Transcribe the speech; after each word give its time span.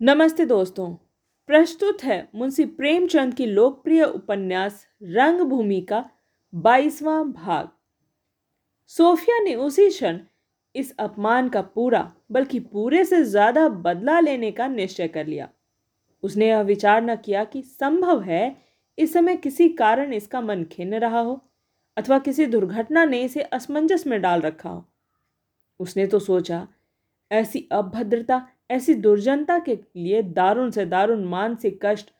नमस्ते 0.00 0.44
दोस्तों, 0.46 0.88
प्रस्तुत 1.48 2.02
है 2.04 2.16
मुंशी 2.34 2.64
प्रेमचंद 2.66 3.34
की 3.34 3.46
लोकप्रिय 3.46 4.02
उपन्यास 4.02 4.86
रंगभूमि 5.02 5.80
का 5.80 5.98
बाईसवां 6.52 7.24
भाग। 7.24 7.68
सोफिया 8.90 9.38
ने 9.38 9.54
उसी 9.54 9.88
क्षण 9.88 10.20
इस 10.74 10.94
अपमान 10.98 11.48
का 11.48 11.62
पूरा, 11.62 12.00
बल्कि 12.30 12.60
पूरे 12.60 13.04
से 13.04 13.22
ज़्यादा 13.24 13.68
बदला 13.68 14.18
लेने 14.20 14.50
का 14.50 14.68
निश्चय 14.68 15.08
कर 15.08 15.26
लिया। 15.26 15.48
उसने 16.22 16.48
यह 16.48 16.60
विचार 16.60 17.02
न 17.02 17.16
किया 17.16 17.42
कि 17.44 17.62
संभव 17.62 18.22
है 18.22 18.56
इस 18.98 19.12
समय 19.12 19.36
किसी 19.36 19.68
कारण 19.68 20.12
इसका 20.12 20.40
मन 20.40 20.64
खिन्न 20.64 20.94
रहा 20.94 21.20
हो, 21.20 21.40
अथवा 21.96 22.18
किसी 22.18 22.46
दुर्घटना 22.46 23.04
ने 23.04 23.22
इसे 23.22 23.42
असमंजस 23.42 24.06
में 24.06 24.20
डाल 24.22 24.40
रखा 24.40 24.70
हो। 24.70 24.84
उसने 25.80 26.06
तो 26.06 26.18
सोचा, 26.18 26.66
ऐसी 27.30 27.68
अभद्रता 27.72 28.46
ऐसी 28.70 28.94
दुर्जनता 28.94 29.58
के 29.58 29.78
लिए 29.96 30.22
दारुण 30.22 30.70
से 30.70 30.86
दारुण, 30.86 31.24
मानसिक 31.24 31.80
कष्ट, 31.82 32.10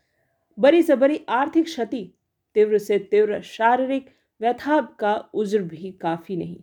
बड़ी 0.59 0.83
से 0.83 0.97
बड़ी 0.97 1.21
आर्थिक 1.29 1.65
क्षति, 1.65 2.11
तीव्र 2.55 2.79
से 2.79 2.99
तीव्र 2.99 3.41
शारीरिक 3.41 4.11
व्यथा 4.41 4.81
का 4.81 5.15
उज्र 5.35 5.63
भी 5.63 5.93
काफ़ी 5.93 6.37
नहीं। 6.37 6.57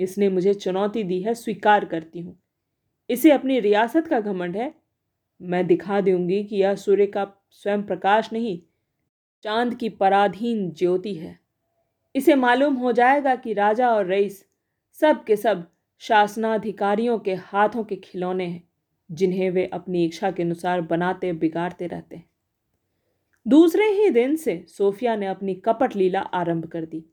इसने 0.00 0.28
मुझे 0.28 0.54
चुनौती 0.54 1.04
दी 1.04 1.20
है, 1.22 1.34
स्वीकार 1.34 1.84
करती 1.84 2.20
हूँ। 2.20 2.38
इसे 3.10 3.30
अपनी 3.30 3.60
रियासत 3.60 4.06
का 4.06 4.20
घमंड 4.20 4.56
है। 4.56 4.74
मैं 5.42 5.66
दिखा 5.66 6.00
दूँगी 6.00 6.44
कि 6.44 6.56
यह 6.56 6.74
सूर्य 6.74 7.06
का 7.06 7.32
स्वयं 7.50 7.82
प्रकाश 7.82 8.32
नहीं, 8.32 8.60
चाँद 9.42 9.74
की 9.74 9.88
पराधीन 9.88 10.70
ज्योति 10.70 11.14
है। 11.14 11.40
इसे 12.16 12.34
मालूम 12.34 12.74
हो 12.74 12.92
जाएगा 12.92 13.34
कि 13.36 13.52
राजा 13.52 13.90
और 13.90 14.06
रईस 14.06 14.46
सब 14.92 15.24
के 15.24 15.36
सब 15.36 15.70
शासनाधिकारियों 15.98 17.18
के 17.18 17.34
हाथों 17.34 17.84
के 17.84 17.96
खिलौने 17.96 18.44
हैं। 18.44 18.68
जिन्हें 19.10 19.50
वे 19.50 19.66
अपनी 19.66 20.04
इच्छा 20.04 20.30
के 20.30 20.42
अनुसार 20.42 20.80
बनाते, 20.80 21.32
बिगाड़ते 21.32 21.86
रहते 21.86 22.16
हैं। 22.16 22.28
दूसरे 23.46 23.86
ही 23.92 24.10
दिन 24.10 24.36
से 24.36 24.64
सोफिया 24.68 25.16
ने 25.16 25.26
अपनी 25.26 25.54
कपट 25.54 25.96
लीला 25.96 26.20
आरंभ 26.20 26.66
कर 26.66 26.84
दी। 26.84 27.04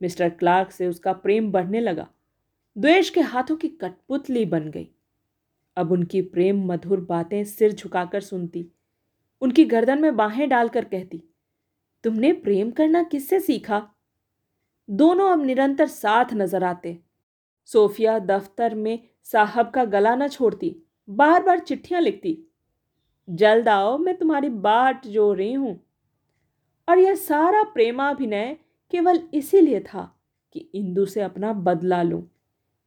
मिस्टर 0.00 0.28
क्लार्क 0.28 0.70
से 0.70 0.86
उसका 0.86 1.12
प्रेम 1.12 1.50
बढ़ने 1.52 1.80
लगा। 1.80 2.08
द्वेष 2.76 3.10
के 3.10 3.20
हाथों 3.20 3.56
की 3.56 3.68
कठपुतली 3.68 4.44
बन 4.44 4.70
गई। 4.70 4.88
अब 5.76 5.92
उनकी 5.92 6.22
प्रेम 6.22 6.64
मधुर 6.66 7.00
बातें 7.00 7.42
सिर 7.44 7.72
झुकाकर 7.72 8.20
सुनती। 8.20 8.66
उनकी 9.42 9.64
गर्दन 9.64 10.00
में 10.02 10.16
बाहें 10.16 10.48
डालकर 10.48 10.84
कहती, 10.84 11.22
तुमने 12.04 12.32
प्रेम 12.32 12.70
करना 12.70 13.02
किससे 13.02 13.40
सीखा? 13.40 13.82
दोनों 14.88 15.30
अब 15.30 15.44
निरंतर 15.44 15.86
साथ 15.86 16.32
नज़र 16.34 16.64
आते। 16.64 16.98
सोफिया 17.68 18.18
दफ्तर 18.18 18.74
में 18.74 18.98
साहब 19.22 19.70
का 19.70 19.84
गला 19.84 20.14
न 20.16 20.28
छोड़ती। 20.28 20.74
बार 21.08 21.42
बार 21.42 21.58
चिट्ठियाँ 21.58 22.00
लिखती, 22.00 22.38
जल्द 23.28 23.68
आओ, 23.68 23.98
मैं 23.98 24.16
तुम्हारी 24.18 24.48
बाट 24.48 25.06
जो 25.06 25.32
रही 25.32 25.52
हूँ। 25.52 25.78
और 26.88 26.98
यह 26.98 27.14
सारा 27.14 27.62
प्रेमाभिनय 27.62 28.56
केवल 28.90 29.20
इसीलिए 29.34 29.80
था 29.80 30.02
कि 30.52 30.60
इंदु 30.74 31.06
से 31.06 31.20
अपना 31.20 31.52
बदला 31.52 32.02
लूँ। 32.02 32.22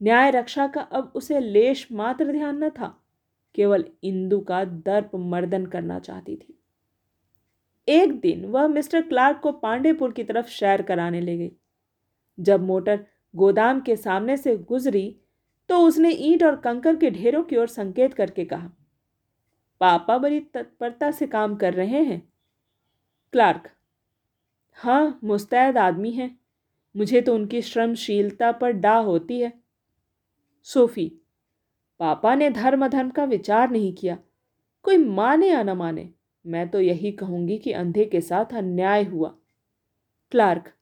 न्याय 0.01 0.31
रक्षा 0.31 0.67
का 0.67 0.81
अब 0.81 1.11
उसे 1.15 1.39
लेश 1.39 1.87
मात्र 1.91 2.31
ध्यान 2.31 2.63
न 2.63 2.69
था, 2.69 2.97
केवल 3.55 3.85
इंदु 4.03 4.39
का 4.39 4.63
दर्प 4.65 5.11
मर्दन 5.15 5.65
करना 5.65 5.99
चाहती 5.99 6.35
थी। 6.35 6.57
एक 7.87 8.19
दिन 8.19 8.45
वह 8.45 8.67
मिस्टर 8.67 9.01
क्लार्क 9.01 9.39
को 9.43 9.51
पांडेपुर 9.51 10.11
की 10.11 10.23
तरफ़ 10.23 10.47
शैर 10.47 10.81
कराने 10.81 11.21
ले 11.21 11.37
गई। 11.37 11.51
जब 12.37 12.63
मोटर 12.63 13.05
गोदाम 13.35 13.79
के 13.81 13.95
सामने 13.95 14.37
से 14.37 14.57
गुजरी 14.57 15.20
तो 15.71 15.77
उसने 15.79 16.09
ईंट 16.09 16.43
और 16.43 16.55
कंकर 16.55 16.95
के 16.95 17.11
ढेरों 17.11 17.43
की 17.43 17.57
ओर 17.57 17.67
संकेत 17.67 18.13
करके 18.13 18.45
कहा, 18.45 18.69
पापा 19.81 20.17
बड़ी 20.17 20.39
तत्परता 20.39 21.11
से 21.11 21.27
काम 21.27 21.55
कर 21.55 21.73
रहे 21.73 22.01
हैं। 22.03 22.33
क्लार्क 23.33 23.69
हाँ 24.77 25.19
मुस्तैद 25.23 25.77
आदमी 25.77 26.11
है। 26.11 26.29
मुझे 26.97 27.21
तो 27.21 27.35
उनकी 27.35 27.61
श्रमशीलता 27.61 28.51
पर 28.51 28.71
डा 28.71 28.95
होती 28.95 29.39
है। 29.39 29.53
सोफी, 30.63 31.11
पापा 31.99 32.35
ने 32.35 32.49
धर्म 32.49 32.85
अधर्म 32.85 33.09
का 33.09 33.23
विचार 33.23 33.69
नहीं 33.69 33.93
किया। 33.93 34.17
कोई 34.83 34.97
माने 34.97 35.49
या 35.49 35.63
न 35.63 35.69
माने, 35.69 36.09
मैं 36.45 36.69
तो 36.69 36.81
यही 36.81 37.11
कहूँगी 37.11 37.57
कि 37.57 37.71
अंधे 37.71 38.05
के 38.05 38.21
साथ 38.21 38.53
अन्याय 38.53 39.03
हुआ। 39.03 39.35
क्लार्क 40.31 40.73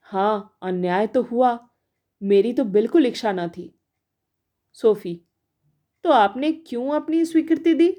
हाँ 0.00 0.58
अन्याय 0.62 1.06
तो 1.06 1.22
हुआ। 1.22 1.68
मेरी 2.22 2.52
तो 2.52 2.64
बिल्कुल 2.64 3.06
इच्छा 3.06 3.32
न 3.32 3.48
थी। 3.48 3.74
सोफी 4.72 5.24
तो 6.04 6.10
आपने 6.10 6.52
क्यों 6.52 6.90
अपनी 6.90 7.24
स्वीकृति 7.24 7.74
दी? 7.74 7.92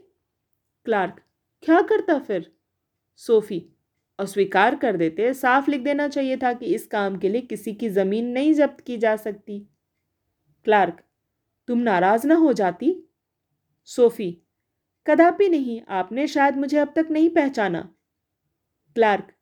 क्लार्क, 0.85 1.21
क्या 1.63 1.81
करता 1.81 2.19
फिर? 2.19 2.55
सोफी, 3.15 3.69
अस्वीकार 4.19 4.75
कर 4.75 4.97
देते, 4.97 5.33
साफ़ 5.33 5.71
लिख 5.71 5.81
देना 5.81 6.07
चाहिए 6.07 6.37
था 6.37 6.53
कि 6.53 6.65
इस 6.65 6.87
काम 6.87 7.17
के 7.17 7.29
लिए 7.29 7.41
किसी 7.41 7.73
की 7.73 7.89
ज़मीन 7.89 8.25
नहीं 8.25 8.53
जब्त 8.53 8.81
की 8.81 8.97
जा 8.97 9.15
सकती। 9.15 9.67
क्लार्क, 10.63 11.03
तुम 11.67 11.79
नाराज़ 11.79 12.27
ना 12.27 12.35
हो 12.35 12.53
जाती? 12.53 13.09
सोफी, 13.85 14.41
कदापि 15.07 15.49
नहीं, 15.49 15.81
आपने 15.89 16.27
शायद 16.27 16.57
मुझे 16.57 16.77
अब 16.77 16.93
तक 16.95 17.07
नहीं 17.11 17.29
पहचाना। 17.29 17.81
क्लार्क, 18.95 19.33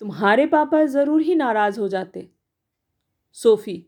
तुम्हारे 0.00 0.46
पापा 0.46 0.84
ज़रूर 0.84 1.22
ही 1.22 1.34
नाराज़ 1.34 1.80
हो 1.80 1.88
जाते। 1.88 2.30
सोफी, 3.32 3.86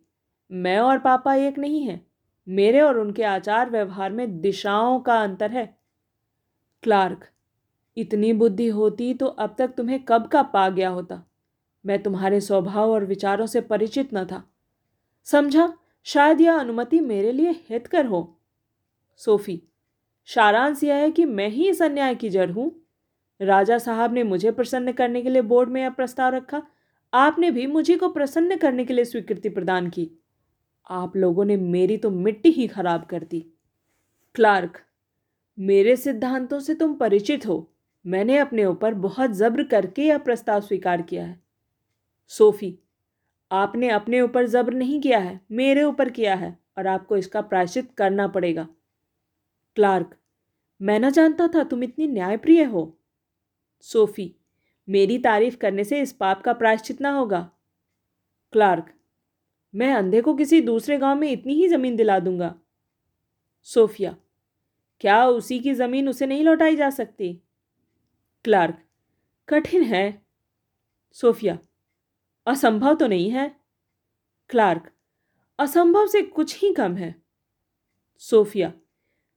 मैं 0.50 0.78
और 0.78 0.98
पापा 0.98 1.34
एक 1.34 1.58
नहीं 1.58 1.82
हैं। 1.82 2.03
मेरे 2.48 2.80
और 2.80 2.98
उनके 2.98 3.22
आचार 3.22 3.70
व्यवहार 3.70 4.12
में 4.12 4.40
दिशाओं 4.40 5.00
का 5.00 5.20
अंतर 5.22 5.50
है। 5.50 5.78
क्लार्क, 6.82 7.28
इतनी 7.96 8.32
बुद्धि 8.32 8.68
होती 8.68 9.12
तो 9.14 9.26
अब 9.26 9.54
तक 9.58 9.68
तुम्हें 9.68 10.02
कब 10.04 10.26
का 10.26 10.42
पा 10.42 10.68
गया 10.68 10.88
होता? 10.88 11.22
मैं 11.84 12.02
तुम्हारे 12.02 12.40
स्वभाव 12.40 12.90
और 12.90 13.04
विचारों 13.04 13.46
से 13.46 13.60
परिचित 13.60 14.10
न 14.14 14.24
था। 14.24 14.42
समझा? 15.24 15.72
शायद 16.06 16.40
यह 16.40 16.58
अनुमति 16.58 17.00
मेरे 17.00 17.32
लिए 17.32 17.50
हितकर 17.70 18.06
हो। 18.06 18.40
सोफी, 19.16 19.62
सारांश 20.28 20.82
यह 20.84 20.94
है 20.94 21.10
कि 21.10 21.24
मैं 21.24 21.48
ही 21.48 21.68
इस 21.68 21.82
अन्याय 21.82 22.14
की 22.14 22.28
जड़ 22.28 22.50
हूँ। 22.50 22.70
राजा 23.40 23.78
साहब 23.78 24.12
ने 24.12 24.22
मुझे 24.22 24.50
प्रसन्न 24.50 24.92
करने 24.92 25.22
के 25.22 25.30
लिए 25.30 25.42
बोर्ड 25.42 25.70
में 25.70 25.80
यह 25.82 25.90
प्रस्ताव 25.90 26.34
रखा। 26.34 26.62
आपने 27.12 27.50
भी 27.50 27.66
मुझे 27.66 27.96
को 27.96 28.08
प्रसन्न 28.08 28.56
करने 28.56 28.84
के 28.84 28.94
लिए 28.94 29.04
स्वीकृति 29.04 29.48
प्रदान 29.48 29.90
की। 29.90 30.10
आप 30.90 31.16
लोगों 31.16 31.44
ने 31.44 31.56
मेरी 31.56 31.96
तो 31.96 32.10
मिट्टी 32.10 32.50
ही 32.50 32.66
खराब 32.66 33.04
कर 33.04 33.24
दी। 33.24 33.52
क्लार्क, 34.34 34.80
मेरे 35.58 35.96
सिद्धांतों 35.96 36.60
से 36.60 36.74
तुम 36.74 36.94
परिचित 36.94 37.46
हो। 37.46 37.70
मैंने 38.06 38.38
अपने 38.38 38.64
ऊपर 38.64 38.94
बहुत 38.94 39.30
जब्र 39.30 39.64
करके 39.64 40.02
यह 40.02 40.18
प्रस्ताव 40.18 40.60
स्वीकार 40.60 41.02
किया 41.02 41.24
है। 41.24 41.42
सोफी, 42.28 42.78
आपने 43.52 43.88
अपने 43.88 44.20
ऊपर 44.20 44.46
जब्र 44.46 44.74
नहीं 44.74 45.00
किया 45.00 45.18
है, 45.18 45.40
मेरे 45.50 45.82
ऊपर 45.82 46.10
किया 46.10 46.34
है 46.34 46.58
और 46.78 46.86
आपको 46.86 47.16
इसका 47.16 47.40
प्रायश्चित 47.40 47.92
करना 47.92 48.28
पड़ेगा। 48.28 48.68
क्लार्क, 49.76 50.16
मैं 50.82 51.00
ना 51.00 51.10
जानता 51.10 51.48
था 51.48 51.64
तुम 51.64 51.84
इतनी 51.84 52.06
न्यायप्रिय 52.06 52.64
हो। 52.64 52.98
सोफी, 53.80 54.36
मेरी 54.88 55.18
तारीफ़ 55.18 55.56
करने 55.56 55.84
से 55.84 56.00
इस 56.00 56.12
पाप 56.12 56.42
का 56.42 56.52
प्रायश्चित 56.52 57.00
ना 57.00 57.10
होगा। 57.10 57.50
क्लार्क 58.52 58.93
मैं 59.74 59.94
अंधे 59.94 60.20
को 60.20 60.34
किसी 60.34 60.60
दूसरे 60.60 60.98
गाँव 60.98 61.18
में 61.18 61.30
इतनी 61.30 61.54
ही 61.54 61.68
ज़मीन 61.68 61.96
दिला 61.96 62.18
दूँगा। 62.18 62.54
सोफिया, 63.62 64.16
क्या 65.00 65.26
उसी 65.26 65.58
की 65.58 65.74
ज़मीन 65.74 66.08
उसे 66.08 66.26
नहीं 66.26 66.44
लौटाई 66.44 66.76
जा 66.76 66.90
सकती? 66.90 67.42
क्लार्क, 68.44 68.78
कठिन 69.48 69.82
है। 69.82 70.22
सोफिया, 71.12 71.58
असंभव 72.46 72.94
तो 72.94 73.06
नहीं 73.06 73.30
है। 73.30 73.56
क्लार्क, 74.50 74.90
असंभव 75.58 76.06
से 76.06 76.22
कुछ 76.22 76.62
ही 76.62 76.72
कम 76.74 76.96
है। 76.96 77.22
सोफिया 78.18 78.72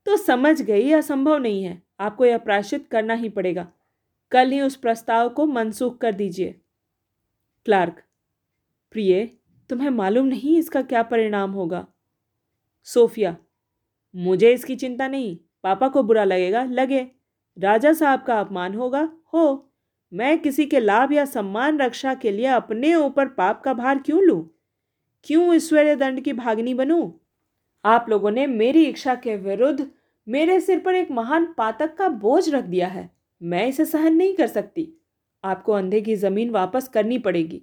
तो 0.06 0.18
समझ 0.18 0.62
गई 0.62 0.92
असंभव 0.92 1.38
नहीं 1.38 1.64
है। 1.64 1.81
आपको 2.00 2.25
यह 2.25 2.38
प्रायश्चित 2.38 2.88
करना 2.88 3.13
ही 3.13 3.30
पड़ेगा। 3.30 3.72
कल 4.31 4.51
ही 4.51 4.62
उस 4.62 4.75
प्रस्ताव 4.75 5.30
को 5.30 5.45
मनसूख 5.45 5.98
कर 5.98 6.12
दीजिए। 6.12 6.62
क्लार्क, 7.66 8.04
प्रिय 8.92 9.37
तुम्हें 9.69 9.90
मालूम 9.90 10.25
नहीं 10.25 10.58
इसका 10.58 10.81
क्या 10.81 11.04
परिणाम 11.04 11.52
होगा? 11.52 11.86
सोफिया, 12.88 13.36
मुझे 14.16 14.54
इसकी 14.54 14.75
चिंता 14.75 15.08
नहीं। 15.08 15.38
पापा 15.64 15.88
को 15.88 16.04
बुरा 16.04 16.24
लगेगा? 16.24 16.64
लगे। 16.64 17.08
राजा 17.58 17.94
साहब 17.94 18.24
का 18.24 18.40
अपमान 18.40 18.75
होगा? 18.75 19.10
हो। 19.34 19.64
मैं 20.14 20.38
किसी 20.40 20.66
के 20.66 20.80
लाभ 20.80 21.14
या 21.14 21.25
सम्मान 21.25 21.80
रक्षा 21.80 22.14
के 22.14 22.31
लिए 22.31 22.46
अपने 22.46 22.96
ऊपर 22.96 23.28
पाप 23.28 23.62
का 23.62 23.74
भार 23.74 24.00
क्यों 24.00 24.22
लूँ? 24.24 24.50
क्यों 25.24 25.56
ईश्वरीय 25.56 25.96
दंड 25.96 26.22
की 26.22 26.34
भागनी 26.34 26.74
बनूं? 26.74 27.12
आप 27.86 28.06
लोगों 28.10 28.31
ने 28.31 28.48
मेरी 28.48 28.86
इच्छा 28.86 29.16
के 29.16 29.36
विरुद्ध 29.36 29.88
मेरे 30.28 30.60
सिर 30.62 30.80
पर 30.80 30.96
एक 30.96 31.12
महान 31.12 31.54
पातक 31.58 31.96
का 31.96 32.10
बोझ 32.10 32.50
रख 32.50 32.63
दिया 32.63 32.88
है। 32.88 33.10
मैं 33.42 33.68
इसे 33.68 33.86
सहन 33.86 34.16
नहीं 34.16 34.34
कर 34.34 34.48
सकती। 34.48 34.88
आपको 35.44 35.72
अंधे 35.72 36.02
की 36.02 36.16
ज़मीन 36.16 36.50
वापस 36.50 36.88
करनी 36.88 37.18
पड़ेगी। 37.18 37.62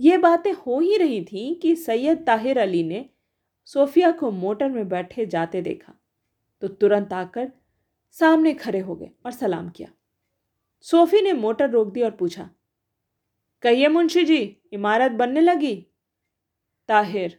ये 0.00 0.16
बातें 0.18 0.52
हो 0.52 0.78
ही 0.80 0.96
रही 0.96 1.24
थीं 1.24 1.54
कि 1.54 1.74
सैयद 1.76 2.24
ताहिर 2.26 2.58
अली 2.58 2.82
ने 2.82 3.08
सोफिया 3.68 4.10
को 4.12 4.30
मोटर 4.30 4.68
में 4.70 4.88
बैठे 4.88 5.26
जाते 5.26 5.62
देखा 5.62 5.92
तो 6.62 6.68
तुरंत 6.70 7.12
आकर 7.12 7.50
सामने 8.16 8.52
खड़े 8.54 8.78
हो 8.78 8.94
गए 8.96 9.10
और 9.26 9.32
सलाम 9.32 9.68
किया। 9.68 9.88
सोफी 10.84 11.20
ने 11.22 11.32
मोटर 11.32 11.70
रोक 11.70 11.92
दी 11.92 12.02
और 12.02 12.10
पूछा, 12.10 12.48
कहिए 13.62 13.88
मुंशी 13.88 14.24
जी, 14.24 14.56
इमारत 14.72 15.12
बनने 15.12 15.40
लगी? 15.40 15.74
ताहिर, 16.88 17.38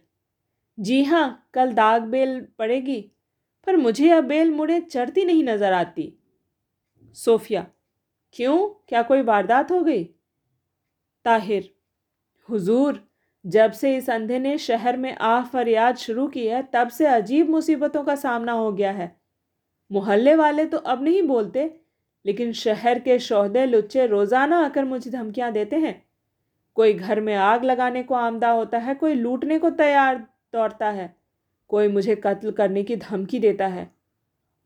जी 0.78 1.02
हाँ 1.04 1.48
कल 1.54 1.72
दाग 1.72 2.02
बेल 2.02 2.40
पड़ेगी, 2.58 3.00
पर 3.66 3.76
मुझे 3.76 4.10
अब 4.10 4.24
बेल 4.24 4.50
मुड़े 4.50 4.80
चढ़ती 4.82 5.24
नहीं 5.24 5.42
नज़र 5.44 5.72
आती। 5.72 6.12
सोफिया, 7.16 7.66
क्यों? 8.34 8.68
क्या 8.88 9.02
कोई 9.02 9.22
वारदात 9.22 9.70
हो 9.72 9.82
गई? 9.82 10.04
ताहिर 11.26 11.74
हुजूर, 12.48 13.00
जब 13.44 13.72
से 13.72 13.96
इस 13.96 14.08
अंधे 14.10 14.38
ने 14.38 14.56
शहर 14.58 14.96
में 14.96 15.14
आह 15.14 15.44
फरियाद 15.44 15.96
शुरू 15.96 16.26
की 16.28 16.46
है, 16.46 16.62
तब 16.72 16.88
से 16.88 17.06
अजीब 17.06 17.50
मुसीबतों 17.50 18.02
का 18.04 18.14
सामना 18.16 18.52
हो 18.52 18.72
गया 18.72 18.90
है। 18.92 19.14
मोहल्ले 19.90 20.34
वाले 20.34 20.64
तो 20.66 20.78
अब 20.78 21.02
नहीं 21.04 21.22
बोलते, 21.24 21.70
लेकिन 22.24 22.52
शहर 22.54 22.98
के 22.98 23.18
शोहदे 23.18 23.66
लुच्चे 23.66 24.06
रोज़ाना 24.06 24.58
आकर 24.64 24.84
मुझे 24.84 25.10
धमकियाँ 25.10 25.52
देते 25.52 25.76
हैं। 25.76 26.02
कोई 26.76 26.92
घर 26.94 27.20
में 27.20 27.34
आग 27.36 27.64
लगाने 27.64 28.02
को 28.02 28.14
आमदा 28.14 28.50
होता 28.50 28.78
है, 28.78 28.94
कोई 28.94 29.14
लूटने 29.14 29.58
को 29.58 29.70
तैयार 29.72 30.16
दौड़ता 30.52 30.90
है, 30.90 31.14
कोई 31.70 31.88
मुझे 31.88 32.14
कत्ल 32.16 32.50
करने 32.50 32.82
की 32.82 32.96
धमकी 32.98 33.38
देता 33.38 33.66
है। 33.66 33.90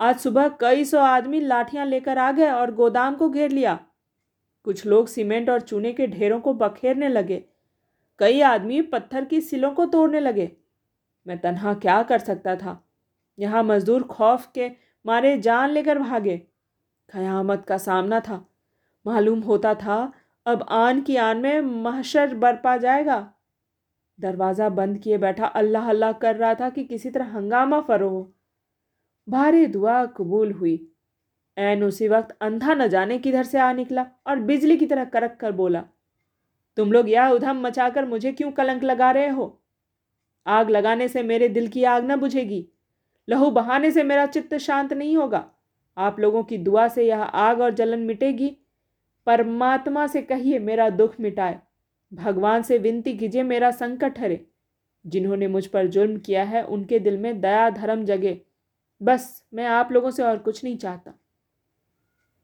आज 0.00 0.19
सुबह 0.19 0.49
कई 0.61 0.85
सौ 0.85 0.99
आदमी 1.00 1.40
लाठियाँ 1.40 1.87
लेकर 1.87 2.19
आ 2.19 2.31
गए 2.32 2.50
और 2.50 2.75
गोदाम 2.75 3.14
को 3.14 3.28
घेर 3.28 3.50
लिया। 3.50 3.78
कुछ 4.67 4.85
लोग 4.87 5.06
सीमेंट 5.08 5.50
और 5.50 5.61
चूने 5.61 5.93
के 5.93 6.06
ढेरों 6.08 6.40
को 6.40 6.55
बखेरने 6.55 7.08
लगे। 7.08 7.43
कई 8.19 8.41
आदमी 8.41 8.81
पत्थर 8.82 9.25
की 9.25 9.41
सिलों 9.41 9.70
को 9.70 9.87
तोड़ने 9.87 10.20
लगे। 10.20 10.50
मैं 11.26 11.38
तनहा 11.38 11.75
क्या 11.75 12.03
कर 12.03 12.19
सकता 12.19 12.56
था? 12.56 12.82
यहाँ 13.38 13.62
मजदूर 13.62 14.03
खौफ 14.03 14.50
के 14.55 14.70
मारे 15.05 15.37
जान 15.38 15.70
लेकर 15.70 15.99
भागे। 15.99 16.37
ख़यामत 17.12 17.64
का 17.69 17.79
सामना 17.79 18.20
था। 18.20 18.44
मालूम 19.06 19.41
होता 19.41 19.75
था, 19.75 20.12
अब 20.47 20.67
आन 20.70 21.00
की 21.03 21.17
आन 21.17 21.37
में 21.37 21.61
महशर 21.61 22.35
बरपा 22.35 22.76
जाएगा। 22.76 23.19
दरवाज़ा 24.19 24.69
बंद 24.69 24.99
किए 24.99 25.19
बैठा 25.19 25.47
अल्लाह 25.47 25.88
अल्लाह 25.91 26.12
कर 26.12 26.37
रहा 26.37 26.55
था 26.55 26.69
कि 26.70 26.85
किसी 26.85 27.11
तरह 27.11 27.32
हंगामा 27.32 27.81
फरो 27.81 28.09
हो। 28.09 28.32
भारी 29.29 29.67
दुआ 29.67 30.05
कबूल 30.06 30.53
हुई। 30.53 30.75
एन 31.56 31.82
उसी 31.85 32.09
वक्त 32.09 32.37
अंधा 32.41 32.75
न 32.75 32.88
जाने 32.88 33.19
किधर 33.19 33.44
से 33.44 33.59
आ 33.59 33.73
निकला 33.73 34.06
और 34.26 34.38
बिजली 34.41 34.76
की 34.76 34.87
तरह 34.87 35.05
करक 35.05 35.37
कर 35.41 35.53
बोला 35.53 35.85
तुम 36.77 36.93
लोग 36.93 37.09
यह 37.09 37.27
उधम 37.27 37.57
मचाकर 37.57 38.05
मुझे 38.05 38.33
क्यों 38.33 38.53
कलंक 38.53 38.83
लगा 38.83 39.11
रहे 39.11 39.29
हो? 39.29 39.61
आग 40.47 40.71
लगाने 40.71 41.09
से 41.09 41.23
मेरे 41.23 41.49
दिल 41.49 41.69
की 41.69 41.85
आग 41.85 42.05
न 42.05 42.17
बुझेगी। 42.17 42.69
लहू 43.29 43.51
बहाने 43.51 43.91
से 43.91 44.03
मेरा 44.03 44.27
चित्त 44.27 44.57
शांत 44.57 44.93
नहीं 44.93 45.17
होगा। 45.17 45.51
आप 45.99 46.21
लोगों 46.21 46.43
की 46.45 46.59
दुआ 46.59 46.89
से 46.89 47.07
यह 47.07 47.23
आग 47.23 47.61
और 47.61 47.71
जलन 47.71 48.01
मिटेगी। 48.01 48.57
परमात्मा 49.27 50.07
से 50.07 50.23
कहिए 50.23 50.59
मेरा 50.59 50.91
दुख 50.91 51.15
मिटाए। 51.21 51.61
भगवान 52.15 52.63
से 52.63 52.79
विनती 52.79 53.19
कीजिए 53.19 53.43
मेरा 53.43 53.71
संकट 53.71 54.19
हरे। 54.19 54.47
जिन्होंने 55.07 55.49
मुझ 55.49 55.67
पर 55.67 55.87
जुल्म 55.87 56.19
किया 56.19 56.45
है, 56.45 56.63
उनके 56.63 56.99
दिल 56.99 57.19
में 57.19 57.41
दया 57.41 57.71
धर्म 57.71 58.05
जगे। 58.05 58.41
बस, 59.03 59.47
मैं 59.55 59.67
आप 59.67 59.93
लोगों 59.93 60.11
से 60.11 60.23
और 60.23 60.39
कुछ 60.39 60.65
नहीं 60.65 60.77
चाहता। 60.77 61.13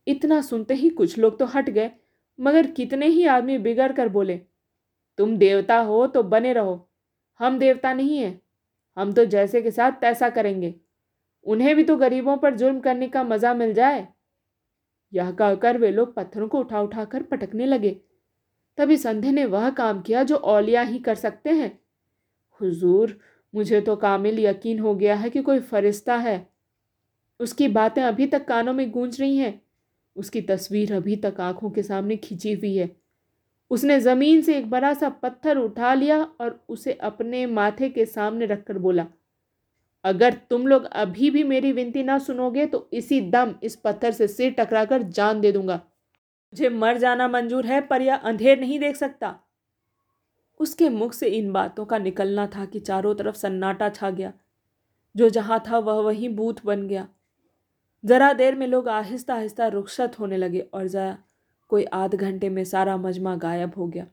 इतना 0.09 0.41
सुनते 0.41 0.75
ही 0.75 0.89
कुछ 0.89 1.19
लोग 1.19 1.39
तो 1.39 1.45
हट 1.45 1.71
गए। 1.71 1.91
मगर 2.38 2.67
कितने 2.67 3.06
ही 3.06 3.25
आदमी 3.26 3.58
बिगड़ 3.58 3.93
कर 3.93 4.08
बोले, 4.08 4.40
तुम 5.19 5.37
देवता 5.37 5.79
हो 5.79 6.06
तो 6.06 6.23
बने 6.23 6.52
रहो। 6.52 6.88
हम 7.40 7.58
देवता 7.58 7.93
नहीं 7.93 8.19
हैं। 8.19 8.40
हम 8.96 9.12
तो 9.12 9.25
जैसे 9.25 9.62
के 9.62 9.70
साथ 9.70 9.93
तैसा 9.93 10.29
करेंगे। 10.31 10.75
उन्हें 11.46 11.75
भी 11.76 11.85
तो 11.85 11.96
गरीबों 11.96 12.37
पर 12.37 12.55
जुल्म 12.55 12.81
करने 12.81 13.08
का 13.08 13.23
मज़ा 13.25 13.55
मिल 13.55 13.75
जाए। 13.75 14.06
यह 15.12 15.31
कहकर 15.31 15.79
वे 15.79 15.90
लोग 15.90 16.14
पत्थरों 16.14 16.49
को 16.49 16.58
उठा 16.58 16.81
उठा 16.81 17.05
कर 17.05 17.23
पटकने 17.23 17.67
लगे। 17.67 17.90
तभी 18.79 18.96
संधे 18.96 19.31
ने 19.31 19.44
वह 19.44 19.70
काम 19.70 20.00
किया 20.00 20.23
जो 20.23 20.37
औलिया 20.37 20.82
ही 20.82 20.99
कर 20.99 21.14
सकते 21.14 21.50
हैं। 21.50 21.79
हुजूर, 22.61 23.19
मुझे 23.55 23.81
तो 23.81 23.96
कामिल 23.96 24.38
यकीन 24.38 24.79
हो 24.79 24.94
गया 24.94 25.14
है 25.14 25.31
कि 25.31 25.43
कोई 25.43 25.61
फरिश्ता 25.61 26.17
है। 26.17 26.46
उसकी 27.41 27.69
बातें 27.69 28.02
अभी 28.02 28.26
तक 28.26 28.44
कानों 28.44 28.73
में 28.73 28.91
गूंज 28.91 29.20
रही 29.20 29.37
हैं। 29.37 29.61
उसकी 30.19 30.41
तस्वीर 30.43 30.94
अभी 30.94 31.17
तक 31.17 31.41
आँखों 31.41 31.70
के 31.70 31.82
सामने 31.82 32.17
खिंची 32.19 32.53
हुई 32.53 32.75
है। 32.76 32.91
उसने 33.70 33.99
ज़मीन 34.00 34.41
से 34.43 34.56
एक 34.59 34.69
बड़ा 34.70 34.93
सा 34.94 35.09
पत्थर 35.23 35.59
उठा 35.59 35.93
लिया 35.94 36.23
और 36.41 36.59
उसे 36.69 36.93
अपने 36.93 37.44
माथे 37.49 37.88
के 37.88 38.06
सामने 38.06 38.47
रखकर 38.47 38.79
बोला, 38.79 39.06
अगर 40.05 40.35
तुम 40.50 40.67
लोग 40.67 40.85
अभी 40.85 41.31
भी 41.31 41.43
मेरी 41.44 41.73
विनती 41.73 42.03
ना 42.03 42.19
सुनोगे 42.19 42.67
तो 42.67 42.88
इसी 42.93 43.20
दम 43.31 43.55
इस 43.62 43.76
पत्थर 43.76 44.12
से 44.12 44.29
सिर 44.29 44.55
टकराकर 44.59 45.03
जान 45.03 45.41
दे 45.41 45.53
दूँगा। 45.53 45.75
मुझे 45.75 46.69
मर 46.69 46.99
जाना 46.99 47.29
मंजूर 47.29 47.67
है 47.67 47.81
पर 47.81 48.03
यह 48.03 48.17
अंधेर 48.17 48.61
नहीं 48.61 48.79
देख 48.81 48.97
सकता। 48.97 49.35
उसके 50.61 50.88
मुख 50.88 51.12
से 51.12 51.29
इन 51.29 51.53
बातों 51.53 51.85
का 51.85 51.99
निकलना 51.99 52.47
था 52.47 52.65
कि 52.65 52.81
चारों 52.81 53.15
तरफ़ 53.15 53.37
सन्नाटा 53.37 53.88
छा 53.91 54.11
गया। 54.11 54.32
जो 55.15 55.29
जहाँ 55.31 55.62
था 55.69 55.79
वह 55.79 56.00
वहीं 56.03 56.29
बूथ 56.29 56.65
बन 56.65 56.87
गया। 56.88 57.06
ज़रा 58.05 58.33
देर 58.33 58.55
में 58.55 58.67
लोग 58.67 58.89
आहिस्ता 58.89 59.35
आहिस्ता 59.35 59.67
रुखसत 59.67 60.12
होने 60.21 60.37
लगे 60.37 60.61
और 60.61 60.87
ज़रा 60.87 61.19
कोई 61.69 61.85
आध 61.85 62.15
घंटे 62.15 62.49
में 62.49 62.65
सारा 62.65 62.97
मजमा 62.97 63.37
गायब 63.37 63.73
हो 63.77 63.87
गया। 63.87 64.06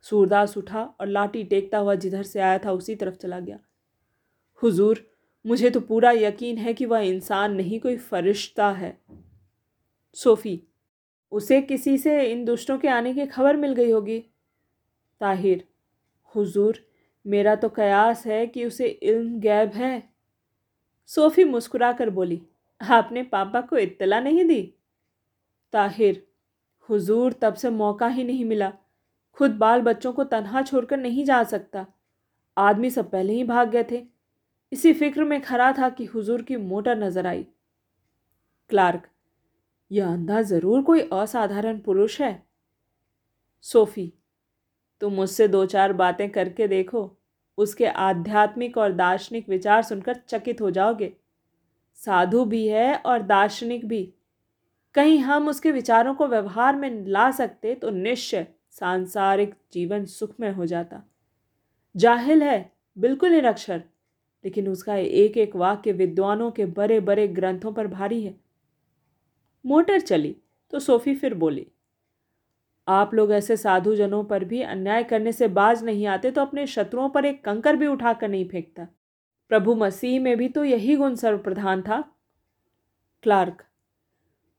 सूरदास 0.00 0.56
उठा 0.56 0.82
और 1.00 1.06
लाठी 1.06 1.44
टेकता 1.44 1.78
हुआ 1.78 1.94
जिधर 1.94 2.22
से 2.22 2.40
आया 2.40 2.58
था 2.58 2.72
उसी 2.72 2.94
तरफ़ 2.94 3.14
चला 3.14 3.40
गया। 3.40 3.58
हुजूर, 4.62 5.06
मुझे 5.46 5.70
तो 5.70 5.80
पूरा 5.80 6.10
यकीन 6.10 6.58
है 6.58 6.74
कि 6.74 6.86
वह 6.86 7.00
इंसान 7.00 7.54
नहीं, 7.54 7.80
कोई 7.80 7.96
फरिश्ता 7.96 8.70
है। 8.70 8.98
सोफ़ी, 10.14 10.62
उसे 11.32 11.62
किसी 11.62 11.98
से 11.98 12.22
इन 12.22 12.44
दुष्टों 12.44 12.78
के 12.78 12.88
आने 12.88 13.14
की 13.14 13.26
खबर 13.26 13.56
मिल 13.56 13.72
गई 13.72 13.90
होगी? 13.90 14.20
ताहिर, 15.20 15.68
हुजूर, 16.34 16.78
मेरा 17.26 17.54
तो 17.54 17.68
कयास 17.68 18.26
है 18.26 18.46
कि 18.46 18.64
उसे 18.64 18.86
इल्म 18.86 19.40
गैब 19.40 19.68
है। 19.68 20.12
सोफ़ी 21.06 21.44
मुस्कुरा 21.44 21.92
कर 21.92 22.10
बोली 22.10 22.42
आपने 22.82 23.22
पापा 23.22 23.60
को 23.60 23.76
इत्तला 23.76 24.20
नहीं 24.20 24.44
दी? 24.44 24.62
ताहिर, 25.72 26.26
हुजूर 26.88 27.32
तब 27.32 27.54
से 27.54 27.70
मौका 27.70 28.06
ही 28.06 28.24
नहीं 28.24 28.44
मिला। 28.44 28.72
खुद 29.36 29.50
बाल 29.50 29.80
बच्चों 29.80 30.12
को 30.12 30.24
तनहा 30.24 30.62
छोड़कर 30.62 30.96
नहीं 30.96 31.24
जा 31.24 31.42
सकता। 31.44 31.86
आदमी 32.56 32.90
सब 32.90 33.10
पहले 33.10 33.32
ही 33.32 33.44
भाग 33.44 33.70
गए 33.70 33.84
थे। 33.90 34.02
इसी 34.72 34.92
फ़िक्र 34.92 35.24
में 35.24 35.40
खड़ा 35.40 35.72
था 35.72 35.88
कि 35.88 36.04
हुजूर 36.04 36.42
की 36.42 36.56
मोटर 36.56 36.98
नज़र 36.98 37.26
आई। 37.26 37.46
क्लार्क, 38.70 39.08
यह 39.90 40.12
अंधा 40.12 40.42
ज़रूर 40.42 40.82
कोई 40.82 41.00
असाधारण 41.12 41.78
पुरुष 41.78 42.20
है। 42.20 42.46
सोफी, 43.64 44.12
तुम 45.00 45.12
मुझसे 45.12 45.48
दो 45.48 45.64
चार 45.66 45.92
बातें 45.92 46.28
करके 46.30 46.68
देखो। 46.68 47.10
उसके 47.58 47.86
आध्यात्मिक 47.86 48.78
और 48.78 48.92
दार्शनिक 48.92 49.48
विचार 49.48 49.82
सुनकर 49.82 50.14
चकित 50.28 50.60
हो 50.60 50.70
जाओगे। 50.70 51.12
साधु 51.98 52.44
भी 52.44 52.66
है 52.66 52.94
और 52.96 53.22
दार्शनिक 53.22 53.86
भी। 53.86 54.02
कहीं 54.94 55.18
हम 55.18 55.48
उसके 55.48 55.72
विचारों 55.72 56.14
को 56.14 56.26
व्यवहार 56.26 56.76
में 56.76 57.04
ला 57.06 57.30
सकते 57.30 57.74
तो 57.74 57.90
निश्चय 57.90 58.46
सांसारिक 58.70 59.54
जीवन 59.72 60.04
सुखमय 60.06 60.50
हो 60.50 60.66
जाता। 60.66 61.02
जाहिल 61.94 62.42
है, 62.42 62.72
बिल्कुल 62.96 63.30
निरक्षर, 63.30 63.82
लेकिन 64.44 64.68
उसका 64.68 64.96
एक 64.96 65.36
एक 65.36 65.56
वाक्य 65.56 65.92
विद्वानों 65.92 66.50
के 66.50 66.66
बड़े 66.66 67.00
बड़े 67.00 67.26
ग्रंथों 67.28 67.72
पर 67.72 67.86
भारी 67.86 68.22
है। 68.22 68.34
मोटर 69.64 70.00
चली 70.00 70.34
तो 70.72 70.78
सोफी 70.78 71.14
फिर 71.14 71.34
बोली, 71.34 71.66
आप 72.88 73.14
लोग 73.14 73.32
ऐसे 73.32 73.56
साधु 73.56 73.94
जनों 73.96 74.22
पर 74.24 74.44
भी 74.44 74.62
अन्याय 74.62 75.02
करने 75.04 75.32
से 75.32 75.48
बाज 75.50 75.84
नहीं 75.84 76.06
आते 76.06 76.30
तो 76.30 76.40
अपने 76.40 76.66
शत्रुओं 76.66 77.08
पर 77.08 77.24
एक 77.24 77.44
कंकर 77.44 77.76
भी 77.76 77.86
उठाकर 77.86 78.28
नहीं 78.28 78.48
फेंकता। 78.48 78.86
प्रभु 79.52 79.74
मसीह 79.74 80.20
में 80.20 80.36
भी 80.36 80.48
तो 80.48 80.64
यही 80.64 80.96
गुण 80.96 81.14
सर्वप्रधान 81.14 81.82
था। 81.82 82.16
क्लार्क, 83.22 83.64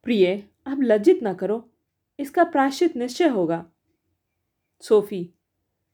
प्रिय, 0.03 0.43
अब 0.65 0.81
लज्जित 0.81 1.19
न 1.23 1.33
करो, 1.33 1.69
इसका 2.19 2.43
प्राश्चित 2.43 2.95
निश्चय 2.95 3.27
होगा। 3.27 3.65
सोफी, 4.79 5.29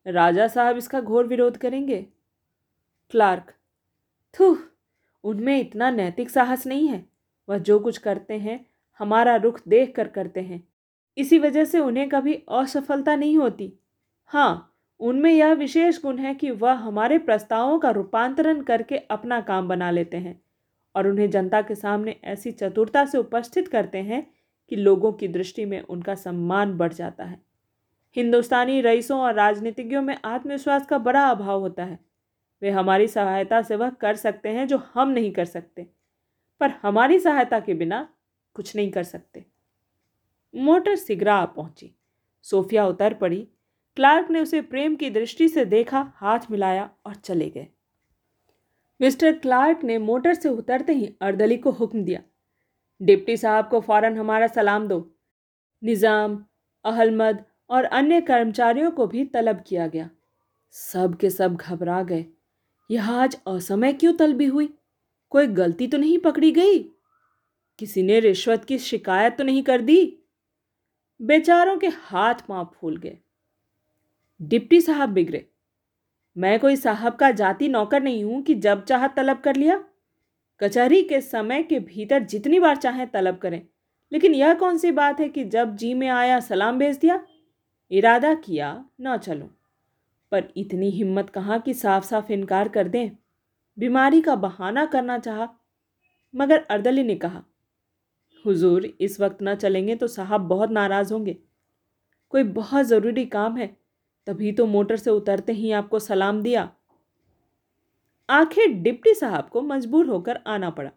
राजा 0.08 0.48
साहब 0.48 0.78
इसका 0.78 1.02
घोर 1.02 1.28
विरोध 1.28 1.58
करेंगे। 1.58 2.08
क्लार्क, 3.10 3.54
थू, 4.40 4.58
उनमें 5.24 5.60
इतना 5.60 5.90
नैतिक 5.90 6.30
साहस 6.30 6.68
नहीं 6.68 6.88
है, 6.88 7.06
वह 7.50 7.58
जो 7.58 7.80
कुछ 7.80 7.98
करते 7.98 8.34
हैं, 8.34 8.66
हमारा 9.00 9.36
रुख 9.36 9.62
देख 9.68 9.96
कर 9.96 10.08
करते 10.08 10.42
हैं। 10.42 10.68
इसी 11.18 11.40
वजह 11.40 11.66
से 11.66 11.80
उन्हें 11.80 12.10
कभी 12.10 12.34
असफलता 12.34 13.16
नहीं 13.16 13.38
होती। 13.38 13.74
हाँ 14.26 14.69
उनमें 15.00 15.32
यह 15.32 15.54
विशेष 15.54 16.02
गुण 16.02 16.18
है 16.18 16.34
कि 16.36 16.52
वह 16.52 16.74
हमारे 16.74 17.18
प्रस्तावों 17.18 17.80
का 17.80 17.90
रूपांतरण 17.90 18.62
करके 18.62 18.98
अपना 18.98 19.42
काम 19.42 19.68
बना 19.68 19.92
लेते 19.92 20.18
हैं 20.18 20.42
और 20.96 21.08
उन्हें 21.08 21.30
जनता 21.30 21.62
के 21.62 21.76
सामने 21.76 22.16
ऐसी 22.24 22.52
चतुरता 22.52 23.06
से 23.06 23.18
उपस्थित 23.18 23.68
करते 23.68 23.98
हैं 23.98 24.26
कि 24.70 24.76
लोगों 24.76 25.12
की 25.14 25.28
दृष्टि 25.28 25.66
में 25.66 25.82
उनका 25.82 26.16
सम्मान 26.16 26.78
बढ़ 26.78 26.94
जाता 26.94 27.24
है। 27.24 27.42
हिंदुस्तानी 28.16 28.82
रईसों 28.82 29.20
और 29.20 29.34
राजनीतिज्ञों 29.34 30.02
में 30.02 30.18
आत्मविश्वास 30.26 30.86
का 30.86 30.98
बड़ा 30.98 31.26
अभाव 31.28 31.60
होता 31.60 31.84
है। 31.84 32.00
वे 32.62 32.70
हमारी 32.70 33.08
सहायता 33.08 33.62
से 33.62 33.76
वह 33.76 33.90
कर 33.90 34.16
सकते 34.16 34.50
हैं 34.50 34.68
जो 34.68 34.78
हम 34.94 35.10
नहीं 35.10 35.32
कर 35.32 35.46
सकते, 35.46 35.88
पर 36.62 36.70
हमारी 36.82 37.20
सहायता 37.20 37.60
के 37.60 37.74
बिना 37.74 38.08
कुछ 38.54 38.76
नहीं 38.76 38.92
कर 38.92 39.04
सकते। 39.04 39.46
मोटर 40.56 40.96
सिगरा 40.96 41.46
पहुँची। 41.46 41.92
सोफिया 42.42 42.86
उतर 42.86 43.14
पड़ी। 43.14 43.48
क्लार्क 43.98 44.30
ने 44.32 44.40
उसे 44.40 44.62
प्रेम 44.62 44.96
की 44.96 45.10
दृष्टि 45.10 45.48
से 45.50 45.66
देखा, 45.66 46.12
हाथ 46.16 46.40
मिलाया 46.52 46.90
और 47.06 47.16
चले 47.16 47.50
गए। 47.50 47.68
मिस्टर 49.00 49.38
क्लार्क 49.38 49.84
ने 49.84 49.98
मोटर 49.98 50.34
से 50.34 50.50
उतरते 50.50 50.94
ही 50.94 51.14
अर्दली 51.22 51.58
को 51.58 51.72
हुक्म 51.72 52.04
दिया, 52.04 52.22
डिप्टी 53.02 53.38
साहब 53.38 53.68
को 53.70 53.80
फ़ौरन 53.82 54.18
हमारा 54.18 54.48
सलाम 54.48 54.88
दो। 54.88 55.00
निज़ाम, 55.84 56.44
अहलमद 56.86 57.44
और 57.70 57.84
अन्य 57.84 58.22
कर्मचारियों 58.22 58.92
को 58.92 59.08
भी 59.08 59.24
तलब 59.26 59.64
किया 59.68 59.88
गया। 59.88 60.10
सब 60.76 61.16
के 61.16 61.30
सब 61.30 61.56
घबरा 61.56 62.02
गए। 62.04 62.26
यह 62.90 63.10
आज 63.12 63.38
असमय 63.48 63.94
क्यों 63.94 64.14
तलबी 64.14 64.46
हुई? 64.46 64.70
कोई 65.32 65.48
गलती 65.48 65.88
तो 65.88 65.98
नहीं 65.98 66.18
पकड़ी 66.20 66.52
गई? 66.52 66.80
किसी 67.80 68.04
ने 68.04 68.20
रिश्वत 68.20 68.66
की 68.66 68.78
शिकायत 68.80 69.38
तो 69.38 69.44
नहीं 69.44 69.64
कर 69.64 69.82
दी? 69.82 70.16
बेचारों 71.20 71.78
के 71.78 71.88
हाथ 71.88 72.36
पाँव 72.48 72.70
फूल 72.76 72.98
गए। 72.98 73.18
डिप्टी 74.40 74.80
साहब 74.82 75.10
बिगड़े। 75.10 75.46
मैं 76.36 76.60
कोई 76.60 76.76
साहब 76.76 77.16
का 77.16 77.30
जाति 77.32 77.68
नौकर 77.68 78.02
नहीं 78.02 78.24
हूँ 78.24 78.42
कि 78.44 78.54
जब 78.56 78.84
चाह 78.84 79.06
तलब 79.08 79.40
कर 79.40 79.56
लिया। 79.56 79.76
कचहरी 80.62 81.02
के 81.04 81.20
समय 81.22 81.64
के 81.64 81.80
भीतर 81.80 82.24
जितनी 82.24 82.60
बार 82.60 82.78
चाहे 82.78 83.06
तलब 83.06 83.38
करें, 83.38 83.62
लेकिन 84.12 84.36
यह 84.36 84.54
कौन 84.54 84.78
सी 84.78 84.92
बात 84.92 85.20
है 85.20 85.28
कि 85.30 85.44
जब 85.46 85.76
जी 85.76 85.94
में 85.94 86.08
आया, 86.08 86.40
सलाम 86.40 86.80
भेज 86.80 86.98
दिया? 86.98 87.20
इरादा 87.92 88.34
किया, 88.34 88.86
ना 89.00 89.18
चलो। 89.18 89.50
पर 90.32 90.48
इतनी 90.58 90.90
हिम्मत 90.90 91.30
कहाँ 91.30 91.60
कि 91.60 91.74
साफ़ 91.74 92.06
साफ़ 92.06 92.32
इनकार 92.32 92.68
कर 92.68 92.88
दें? 92.88 93.10
बीमारी 93.78 94.22
का 94.22 94.36
बहाना 94.36 94.86
करना 94.86 95.18
चाहा, 95.18 95.50
मगर 96.34 96.62
अर्दली 96.62 97.04
ने 97.04 97.16
कहा, 97.16 97.44
हुजूर, 98.46 98.86
इस 98.86 99.20
वक्त 99.20 99.42
ना 99.42 99.56
चलेंगे 99.56 99.96
तो 99.96 100.08
साहब 100.08 100.42
बहुत 100.42 100.72
नाराज़ 100.72 101.14
होंगे। 101.14 101.38
कोई 102.34 102.44
बहुत 102.44 102.86
ज़रूरी 102.86 103.26
काम 103.26 103.58
है 103.58 103.70
तभी 104.30 104.52
तो 104.52 104.66
मोटर 104.66 104.98
से 104.98 105.10
उतरते 105.10 105.52
ही 105.52 105.72
आपको 105.72 106.00
सलाम 106.00 106.42
दिया। 106.42 106.70
आखिर 108.30 108.74
डिप्टी 108.74 109.14
साहब 109.14 109.48
को 109.50 109.62
मजबूर 109.62 110.08
होकर 110.08 110.40
आना 110.48 110.70
पड़ा। 110.70 110.92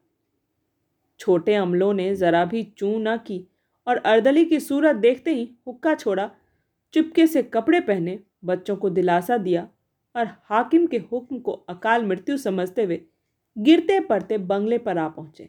छोटे 1.20 1.54
अमलों 1.54 1.92
ने 1.94 2.14
ज़रा 2.14 2.44
भी 2.44 2.62
चू 2.78 2.98
ना 2.98 3.16
की 3.16 3.46
और 3.86 3.96
अर्दली 3.96 4.44
की 4.44 4.58
सूरत 4.60 4.96
देखते 4.96 5.34
ही 5.34 5.48
हुक्का 5.66 5.94
छोड़ा, 5.94 6.30
चुपके 6.94 7.26
से 7.26 7.42
कपड़े 7.42 7.80
पहने, 7.80 8.18
बच्चों 8.44 8.76
को 8.76 8.90
दिलासा 8.90 9.36
दिया 9.36 9.66
और 10.14 10.28
हाकिम 10.44 10.86
के 10.86 10.98
हुक्म 11.12 11.38
को 11.38 11.52
अकाल 11.52 12.04
मृत्यु 12.04 12.36
समझते 12.36 12.84
हुए 12.84 13.00
गिरते 13.56 13.98
पड़ते 14.00 14.38
बंगले 14.38 14.78
पर 14.78 14.98
आ 14.98 15.08
पहुँचे। 15.08 15.48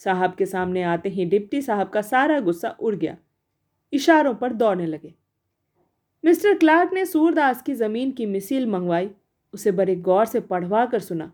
साहब 0.00 0.34
के 0.34 0.46
सामने 0.46 0.82
आते 0.82 1.08
ही 1.08 1.24
डिप्टी 1.24 1.62
साहब 1.62 1.88
का 1.88 2.02
सारा 2.02 2.40
गुस्सा 2.40 2.76
उड़ 2.80 2.94
गया। 2.94 3.16
इशारों 3.92 4.34
पर 4.34 4.52
दौड़ने 4.52 4.86
लगे। 4.86 5.14
मिस्टर 6.24 6.54
क्लार्क 6.54 6.92
ने 6.92 7.04
सूरदास 7.06 7.62
की 7.62 7.74
ज़मीन 7.74 8.10
की 8.10 8.26
मिसील 8.26 8.66
मंगवाई, 8.66 9.10
उसे 9.54 9.72
बड़े 9.72 9.96
गौर 9.96 10.24
से 10.26 10.40
पढ़वा 10.40 10.86
कर 10.86 11.00
सुना। 11.00 11.32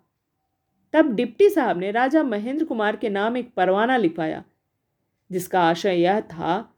तब 0.92 1.14
डिप्टी 1.14 1.48
साहब 1.50 1.78
ने 1.78 1.90
राजा 1.90 2.22
महेंद्र 2.22 2.64
कुमार 2.64 2.96
के 2.96 3.08
नाम 3.08 3.36
एक 3.36 3.52
परवाना 3.54 3.96
लिखवाया 3.96 4.44
जिसका 5.30 5.60
आशय 5.60 5.94
यह 5.94 6.20
था, 6.20 6.76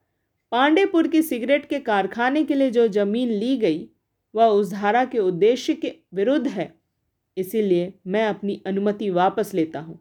पांडेपुर 0.53 1.09
की 1.09 1.23
सिगरेट 1.23 1.69
के 1.69 1.79
कारखाने 1.79 2.45
के 2.45 2.55
लिए 2.55 2.71
जो 2.71 2.89
ज़मीन 2.89 3.29
ली 3.29 3.57
गई, 3.57 3.89
वह 4.35 4.47
उस 4.47 4.71
धारा 4.73 5.05
के 5.05 5.19
उद्देश्य 5.19 5.75
के 5.75 5.95
विरुद्ध 6.15 6.47
है। 6.47 6.75
इसीलिए 7.37 7.93
मैं 8.07 8.27
अपनी 8.27 8.63
अनुमति 8.67 9.11
वापस 9.11 9.55
लेता 9.55 9.81
हूँ। 9.81 9.99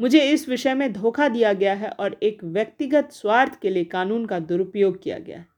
मुझे 0.00 0.20
इस 0.30 0.48
विषय 0.48 0.74
में 0.74 0.92
धोखा 0.92 1.28
दिया 1.28 1.52
गया 1.52 1.74
है 1.74 1.88
और 1.90 2.16
एक 2.22 2.44
व्यक्तिगत 2.44 3.12
स्वार्थ 3.12 3.60
के 3.60 3.70
लिए 3.70 3.84
कानून 3.84 4.26
का 4.26 4.38
दुरुपयोग 4.38 5.02
किया 5.02 5.18
गया 5.18 5.38
है। 5.38 5.51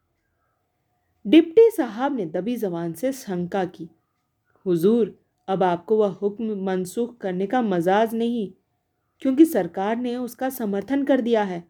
डिप्टी 1.27 1.71
साहब 1.71 2.17
ने 2.17 2.25
दबी 2.27 2.57
जबान 2.57 2.93
से 2.93 3.13
शंका 3.13 3.65
की, 3.65 3.89
हुजूर, 4.67 5.15
अब 5.49 5.63
आपको 5.63 5.97
वह 5.97 6.09
हुक्म 6.13 6.57
मनसूख 6.65 7.17
करने 7.19 7.47
का 7.47 7.63
मजाज 7.63 8.15
नहीं, 8.15 8.51
क्योंकि 9.23 9.45
सरकार 9.45 9.97
ने 9.97 10.15
उसका 10.17 10.51
समर्थन 10.51 11.05
कर 11.05 11.21
दिया 11.21 11.43
है। 11.43 11.63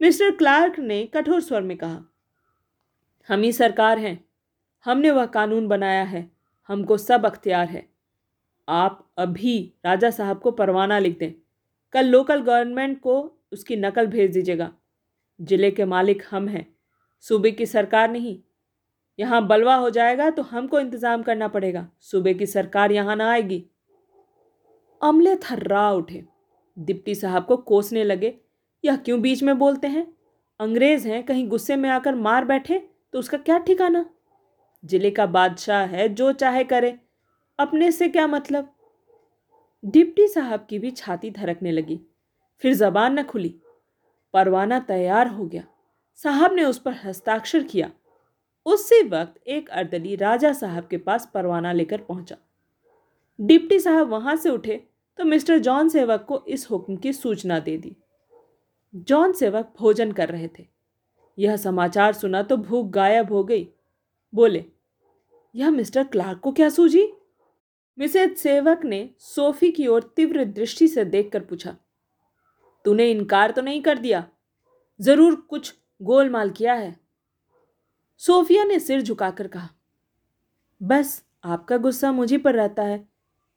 मिस्टर 0.00 0.30
क्लार्क 0.30 0.78
ने 0.78 1.04
कठोर 1.06 1.40
स्वर 1.40 1.62
में 1.62 1.76
कहा, 1.76 2.02
हम 3.28 3.42
ही 3.42 3.52
सरकार 3.52 3.98
हैं, 3.98 4.18
हमने 4.86 5.10
वह 5.10 5.26
कानून 5.28 5.68
बनाया 5.68 6.04
है, 6.04 6.30
हमको 6.68 6.96
सब 6.98 7.26
अख्तियार 7.26 7.68
है। 7.68 7.88
आप 8.68 9.06
अभी 9.18 9.58
राजा 9.84 10.10
साहब 10.10 10.38
को 10.38 10.50
परवाना 10.52 10.98
लिख 10.98 11.18
दें, 11.18 11.32
कल 11.94 12.06
लोकल 12.06 12.42
गवर्नमेंट 12.42 13.00
को 13.00 13.20
उसकी 13.52 13.76
नकल 13.76 14.06
भेज 14.06 14.32
दीजिएगा। 14.32 14.72
ज़िले 15.40 15.70
के 15.70 15.84
मालिक 15.84 16.22
हम 16.30 16.48
हैं 16.48 16.75
सूबे 17.24 17.50
की 17.50 17.66
सरकार 17.66 18.10
नहीं। 18.10 18.38
यहाँ 19.18 19.46
बलवा 19.46 19.74
हो 19.74 19.90
जाएगा 19.90 20.28
तो 20.30 20.42
हमको 20.42 20.80
इंतज़ाम 20.80 21.22
करना 21.22 21.48
पड़ेगा। 21.48 21.86
सूबे 22.00 22.34
की 22.34 22.46
सरकार 22.46 22.92
यहाँ 22.92 23.16
ना 23.16 23.30
आएगी। 23.30 23.64
अमले 25.00 25.34
थर्रा 25.36 25.90
उठे। 25.92 26.24
डिप्टी 26.76 27.14
साहब 27.14 27.44
को 27.44 27.56
कोसने 27.56 28.04
लगे। 28.04 28.34
यह 28.84 28.96
क्यों 28.96 29.20
बीच 29.20 29.42
में 29.42 29.58
बोलते 29.58 29.86
हैं? 29.86 30.06
अंग्रेज़ 30.60 31.06
हैं, 31.08 31.22
कहीं 31.24 31.46
गुस्से 31.48 31.76
में 31.76 31.88
आकर 31.90 32.14
मार 32.14 32.44
बैठे 32.44 32.78
तो 33.12 33.18
उसका 33.18 33.38
क्या 33.38 33.58
ठिकाना? 33.58 34.04
ज़िले 34.84 35.10
का 35.10 35.26
बादशाह 35.26 35.84
है, 35.84 36.08
जो 36.08 36.32
चाहे 36.32 36.64
करे। 36.64 36.98
अपने 37.58 37.90
से 37.92 38.08
क्या 38.08 38.26
मतलब? 38.26 38.72
डिप्टी 39.84 40.26
साहब 40.28 40.66
की 40.70 40.78
भी 40.78 40.90
छाती 40.90 41.30
धड़कने 41.30 41.72
लगी। 41.72 42.00
फिर 42.62 42.74
जबान 42.74 43.18
न 43.18 43.22
खुली। 43.22 43.54
परवाना 44.34 44.78
तैयार 44.80 45.28
हो 45.28 45.44
गया। 45.44 45.62
साहब 46.24 46.52
ने 46.52 46.64
उस 46.64 46.78
पर 46.78 46.92
हस्ताक्षर 46.94 47.62
किया। 47.62 47.90
उसी 48.66 49.02
वक्त 49.02 49.40
एक 49.46 49.68
अर्दली 49.70 50.14
राजा 50.16 50.52
साहब 50.52 50.86
के 50.86 50.96
पास 50.98 51.28
परवाना 51.34 51.72
लेकर 51.72 52.00
पहुँचा। 52.00 52.36
डिप्टी 53.38 53.78
साहब 53.80 54.08
वहाँ 54.08 54.36
से 54.36 54.50
उठे 54.50 54.76
तो 55.18 55.24
मिस्टर 55.24 55.58
जॉन 55.58 55.88
सेवक 55.88 56.24
को 56.28 56.42
इस 56.48 56.70
हुक्म 56.70 56.96
की 56.96 57.12
सूचना 57.12 57.58
दे 57.58 57.76
दी। 57.78 57.94
जॉन 59.08 59.32
सेवक 59.32 59.72
भोजन 59.78 60.12
कर 60.12 60.28
रहे 60.28 60.48
थे। 60.48 60.66
यह 61.38 61.56
समाचार 61.56 62.12
सुना 62.12 62.42
तो 62.42 62.56
भूख 62.56 62.90
गायब 62.90 63.32
हो 63.32 63.42
गई। 63.44 63.68
बोले, 64.32 64.64
यह 65.54 65.70
मिस्टर 65.70 66.04
क्लार्क 66.04 66.40
को 66.40 66.52
क्या 66.52 66.68
सूझी? 66.70 67.08
मिसेज 67.98 68.36
सेवक 68.36 68.84
ने 68.84 69.08
सोफी 69.20 69.70
की 69.70 69.86
ओर 69.86 70.12
तीव्र 70.16 70.44
दृष्टि 70.46 70.88
से 70.88 71.04
देखकर 71.06 71.40
पूछा, 71.40 71.76
तूने 72.84 73.10
इनकार 73.10 73.50
तो 73.50 73.62
नहीं 73.62 73.80
कर 73.82 73.98
दिया? 73.98 74.26
ज़रूर 75.00 75.34
कुछ 75.40 75.74
गोलमाल 76.02 76.50
किया 76.50 76.74
है। 76.74 77.00
सोफिया 78.18 78.64
ने 78.64 78.78
सिर 78.78 79.02
झुकाकर 79.02 79.48
कहा, 79.48 79.68
बस, 80.82 81.24
आपका 81.44 81.76
गुस्सा 81.76 82.12
मुझे 82.12 82.38
पर 82.38 82.54
रहता 82.54 82.82
है। 82.82 83.08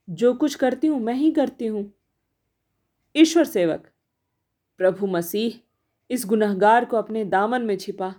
जो 0.10 0.34
कुछ 0.34 0.56
करती 0.56 0.88
हूँ, 0.88 1.00
मैं 1.00 1.14
ही 1.14 1.32
करती 1.32 1.66
हूँ। 1.66 1.94
ईश्वर 3.16 3.46
सेवक, 3.46 3.88
प्रभु 4.78 5.08
मसीह, 5.08 5.60
इस 6.10 6.26
गुनहगार 6.26 6.86
को 6.86 6.98
अपने 6.98 7.26
दामन 7.26 7.62
में 7.62 7.78
छिपा। 7.78 8.16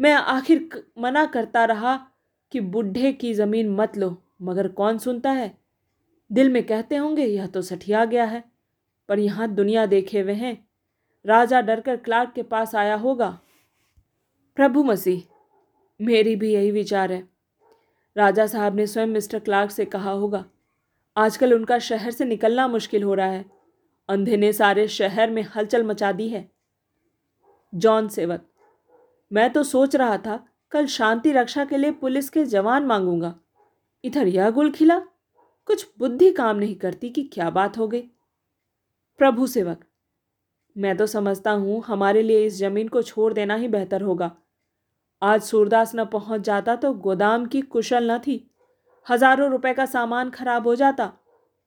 मैं 0.00 0.12
आखिर 0.12 0.86
मना 0.98 1.24
करता 1.24 1.64
रहा 1.64 2.06
कि 2.52 2.60
बुढ़े 2.60 3.12
की 3.12 3.34
ज़मीन 3.34 3.70
मत 3.70 3.96
लो, 3.96 4.22
मगर 4.42 4.68
कौन 4.68 4.98
सुनता 4.98 5.30
है? 5.30 5.58
दिल 6.32 6.50
में 6.50 6.66
कहते 6.66 6.96
होंगे, 6.96 7.24
यह 7.24 7.46
तो 7.46 7.62
सठिया 7.62 8.04
गया 8.04 8.24
है, 8.24 8.44
पर 9.08 9.18
यहाँ 9.18 9.48
दुनिया 9.48 9.86
देखे 9.86 10.20
हुए 10.20 10.32
हैं 10.32 10.65
राजा 11.26 11.60
डरकर 11.60 11.96
क्लार्क 11.96 12.32
के 12.34 12.42
पास 12.42 12.74
आया 12.74 12.94
होगा। 12.96 13.28
प्रभु 14.56 14.82
मसीह, 14.84 15.22
मेरी 16.00 16.34
भी 16.36 16.52
यही 16.52 16.70
विचार 16.70 17.12
है। 17.12 17.22
राजा 18.16 18.46
साहब 18.46 18.76
ने 18.76 18.86
स्वयं 18.86 19.06
मिस्टर 19.06 19.38
क्लार्क 19.38 19.70
से 19.70 19.84
कहा 19.84 20.10
होगा, 20.10 20.44
आजकल 21.16 21.54
उनका 21.54 21.78
शहर 21.78 22.10
से 22.10 22.24
निकलना 22.24 22.66
मुश्किल 22.68 23.02
हो 23.02 23.14
रहा 23.14 23.26
है। 23.26 23.44
अंधे 24.08 24.36
ने 24.36 24.52
सारे 24.52 24.86
शहर 24.88 25.30
में 25.30 25.42
हलचल 25.56 25.84
मचा 25.84 26.12
दी 26.12 26.28
है। 26.28 26.48
जॉन 27.72 28.08
सेवक, 28.08 28.46
मैं 29.30 29.52
तो 29.52 29.62
सोच 29.62 29.96
रहा 29.96 30.16
था, 30.18 30.38
कल 30.72 30.86
शांति 30.86 31.32
रक्षा 31.32 31.64
के 31.64 31.76
लिए 31.76 31.90
पुलिस 31.90 32.28
के 32.30 32.44
जवान 32.44 32.86
मांगूँगा। 32.86 33.34
इधर 34.04 34.26
यह 34.26 34.50
गुल 34.50 34.70
खिला, 34.70 34.98
कुछ 35.68 35.86
बुद्धि 35.98 36.30
काम 36.32 36.56
नहीं 36.56 36.74
करती 36.76 37.10
कि 37.10 37.22
क्या 37.24 37.50
बात 37.50 37.78
हो 37.78 37.88
गई। 37.88 38.02
प्रभु 39.20 39.46
सेवक 39.46 39.84
मैं 40.76 40.96
तो 40.96 41.06
समझता 41.06 41.50
हूँ 41.52 41.82
हमारे 41.86 42.22
लिए 42.22 42.44
इस 42.46 42.54
ज़मीन 42.54 42.88
को 42.88 43.02
छोड़ 43.02 43.32
देना 43.32 43.54
ही 43.54 43.68
बेहतर 43.68 44.02
होगा। 44.02 44.30
आज 45.22 45.42
सूरदास 45.42 45.94
न 45.96 46.04
पहुँच 46.04 46.40
जाता 46.40 46.74
तो 46.76 46.92
गोदाम 46.94 47.46
की 47.46 47.60
कुशल 47.62 48.10
न 48.10 48.18
थी। 48.18 48.44
हज़ारों 49.06 49.50
रुपए 49.50 49.72
का 49.74 49.86
सामान 49.86 50.30
खराब 50.30 50.66
हो 50.66 50.74
जाता। 50.74 51.12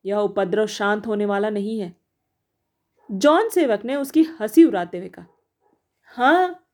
यह 0.06 0.18
उपद्रव 0.18 0.68
शांत 0.68 1.08
होने 1.08 1.25
वाला 1.25 1.50
नहीं 1.50 1.80
है। 1.80 1.94
जॉन 3.10 3.50
सेवक 3.50 3.86
ने 3.86 3.96
उसकी 3.96 4.24
हँसी 4.39 4.63
उड़ाते 4.63 4.98
हुए 4.98 5.08
कहा 5.10 5.25
हाँ 6.12 6.66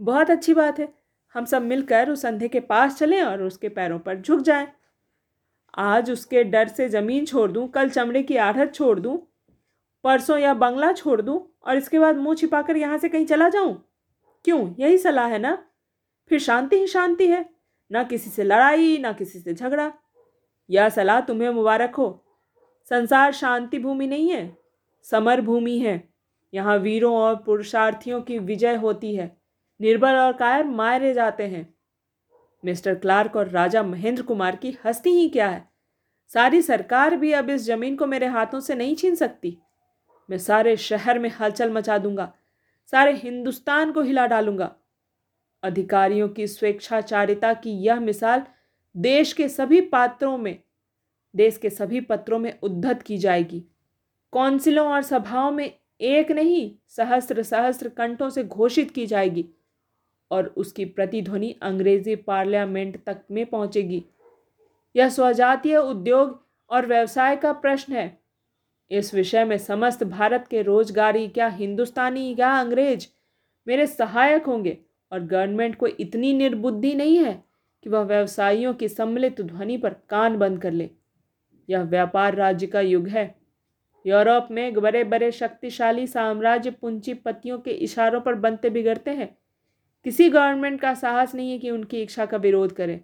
बहुत 0.00 0.30
अच्छी 0.30 0.54
बात 0.54 0.78
है। 0.78 0.88
हम 1.34 1.44
सब 1.44 1.62
मिलकर 1.62 2.10
उस 2.10 2.24
अंधे 2.26 2.48
के 2.48 2.60
पास 2.62 2.98
चलें 2.98 3.22
और 3.22 3.42
उसके 3.42 3.68
पैरों 3.70 3.98
पर 3.98 4.20
झुक 4.20 4.40
जाएँ। 4.40 4.66
आज 5.74 6.10
उसके 6.10 6.44
डर 6.44 6.68
से 6.68 6.88
ज़मीन 6.88 7.26
छोड़ 7.26 7.50
दूँ, 7.50 7.68
कल 7.68 7.88
चमड़े 7.90 8.22
की 8.22 8.36
आढ़त 8.38 8.74
छोड़ 8.74 8.98
दूँ 9.00 9.18
परसों 10.04 10.38
या 10.38 10.54
बंगला 10.54 10.92
छोड़ 10.92 11.20
दूँ 11.20 11.40
और 11.66 11.76
इसके 11.76 11.98
बाद 11.98 12.16
मुँह 12.16 12.34
छिपाकर 12.34 12.76
यहाँ 12.76 12.98
से 12.98 13.08
कहीं 13.08 13.26
चला 13.26 13.48
जाऊँ? 13.48 13.74
क्यों? 14.44 14.74
यही 14.78 14.98
सलाह 14.98 15.26
है 15.26 15.38
ना? 15.38 15.56
फिर 16.30 16.38
शांति 16.38 16.76
ही 16.76 16.86
शांति 16.86 17.26
है। 17.26 17.44
ना 17.90 18.02
किसी 18.02 18.30
से 18.30 18.44
लड़ाई, 18.44 18.96
ना 18.98 19.12
किसी 19.12 19.38
से 19.38 19.54
झगड़ा। 19.54 19.92
यह 20.70 20.88
सलाह 20.88 21.20
तुम्हें 21.20 21.50
मुबारक 21.50 21.94
हो। 21.94 22.24
संसार 22.90 23.32
शांति 23.32 23.78
भूमि 23.78 24.06
नहीं 24.06 24.30
है, 24.30 24.56
समर 25.06 25.40
भूमि 25.40 25.78
है। 25.78 26.02
यहाँ 26.52 26.76
वीरों 26.78 27.14
और 27.16 27.34
पुरुषार्थियों 27.36 28.20
की 28.22 28.38
विजय 28.38 28.76
होती 28.76 29.14
है। 29.14 29.30
निर्बल 29.80 30.16
और 30.16 30.32
कायर 30.32 30.64
मारे 30.64 31.12
जाते 31.14 31.46
हैं। 31.46 31.74
मिस्टर 32.64 32.94
क्लार्क 32.94 33.36
और 33.36 33.48
राजा 33.48 33.82
महेंद्र 33.82 34.22
कुमार 34.22 34.56
की 34.56 34.76
हस्ती 34.84 35.10
ही 35.10 35.28
क्या 35.28 35.48
है? 35.48 35.64
सारी 36.30 36.62
सरकार 36.62 37.16
भी 37.16 37.32
अब 37.32 37.50
इस 37.50 37.62
ज़मीन 37.62 37.96
को 37.96 38.06
मेरे 38.06 38.26
हाथों 38.26 38.60
से 38.60 38.74
नहीं 38.74 38.94
छीन 38.96 39.14
सकती। 39.14 39.56
मैं 40.32 40.38
सारे 40.38 40.76
शहर 40.76 41.18
में 41.18 41.30
हलचल 41.30 41.70
मचा 41.70 41.98
दूँगा, 41.98 42.32
सारे 42.86 43.12
हिंदुस्तान 43.12 43.92
को 43.92 44.02
हिला 44.02 44.26
डालूँगा। 44.26 44.76
अधिकारियों 45.62 46.28
की 46.28 46.46
स्वेच्छाचारिता 46.46 47.54
की 47.54 47.70
यह 47.70 48.00
मिसाल 48.00 48.42
देश 48.96 49.32
के 49.32 49.48
सभी 49.48 49.80
पात्रों 49.80 50.38
में, 50.38 50.62
देश 51.36 51.56
के 51.56 51.70
सभी 51.70 52.00
पत्रों 52.00 52.38
में 52.38 52.60
उद्धत 52.62 53.02
की 53.02 53.18
जाएगी। 53.18 53.64
कौंसिलों 54.32 54.86
और 54.86 55.02
सभाओं 55.02 55.50
में 55.50 55.70
एक 56.00 56.32
नहीं, 56.32 56.76
सहस्त्र 56.88 57.42
सहस्त्र 57.42 57.88
कंठों 57.88 58.30
से 58.30 58.44
घोषित 58.44 58.90
की 58.90 59.06
जाएगी 59.06 59.48
और 60.30 60.46
उसकी 60.46 60.84
प्रतिध्वनि 60.84 61.58
अंग्रेज़ी 61.62 62.16
पार्लियामेंट 62.16 63.04
तक 63.04 63.22
में 63.30 63.46
पहुंचेगी। 63.46 64.04
यह 64.96 65.08
स्वजातीय 65.08 65.76
उद्योग 65.76 66.46
और 66.70 66.86
व्यवसाय 66.86 67.36
का 67.36 67.52
प्रश्न 67.52 67.92
है। 67.92 68.21
इस 68.92 69.14
विषय 69.14 69.44
में 69.44 69.58
समस्त 69.58 70.04
भारत 70.04 70.48
के 70.50 70.62
रोजगारी, 70.62 71.28
क्या 71.28 71.48
हिंदुस्तानी 71.48 72.36
या 72.38 72.60
अंग्रेज़, 72.60 73.06
मेरे 73.68 73.86
सहायक 73.86 74.44
होंगे। 74.44 74.78
और 75.12 75.20
गवर्नमेंट 75.20 75.76
को 75.76 75.86
इतनी 75.86 76.32
निर्बुद्धि 76.32 76.94
नहीं 76.94 77.18
है 77.18 77.44
कि 77.82 77.90
वह 77.90 78.00
व्यवसायियों 78.00 78.74
की 78.74 78.88
सम्मिलित 78.88 79.40
ध्वनि 79.40 79.76
पर 79.76 79.96
कान 80.08 80.36
बंद 80.36 80.62
कर 80.62 80.70
ले। 80.70 80.90
यह 81.70 81.82
व्यापार 81.82 82.34
राज्य 82.34 82.66
का 82.66 82.80
युग 82.80 83.08
है। 83.08 83.34
यूरोप 84.06 84.48
में 84.50 84.74
बड़े 84.74 85.04
बड़े 85.04 85.32
शक्तिशाली 85.32 86.06
साम्राज्य 86.06 86.70
पूंजीपतियों 86.70 87.58
के 87.58 87.70
इशारों 87.70 88.20
पर 88.20 88.34
बनते 88.34 88.70
बिगड़ते 88.70 89.10
हैं। 89.10 89.38
किसी 90.04 90.30
गवर्नमेंट 90.30 90.80
का 90.80 90.94
साहस 90.94 91.34
नहीं 91.34 91.52
है 91.52 91.58
कि 91.58 91.70
उनकी 91.70 92.02
इच्छा 92.02 92.26
का 92.26 92.36
विरोध 92.36 92.72
करे। 92.72 93.00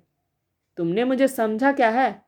तुमने 0.77 1.05
मुझे 1.05 1.29
समझा 1.29 1.73
क्या 1.73 1.89
है? 1.89 2.28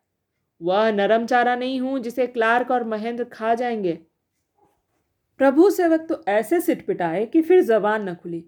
वह 0.62 0.90
नरम 0.90 1.26
चारा 1.26 1.56
नहीं 1.56 1.80
हूँ 1.80 1.98
जिसे 1.98 2.26
क्लार्क 2.26 2.70
और 2.70 2.84
महेंद्र 2.84 3.24
खा 3.24 3.54
जाएँगे। 3.54 3.92
प्रभु 5.38 5.70
सेवक 5.70 6.00
तो 6.00 6.24
ऐसे 6.28 6.60
सिट 6.60 6.86
कि 7.26 7.42
फिर 7.42 7.62
जबान 7.62 8.08
न 8.08 8.14
खुली। 8.14 8.44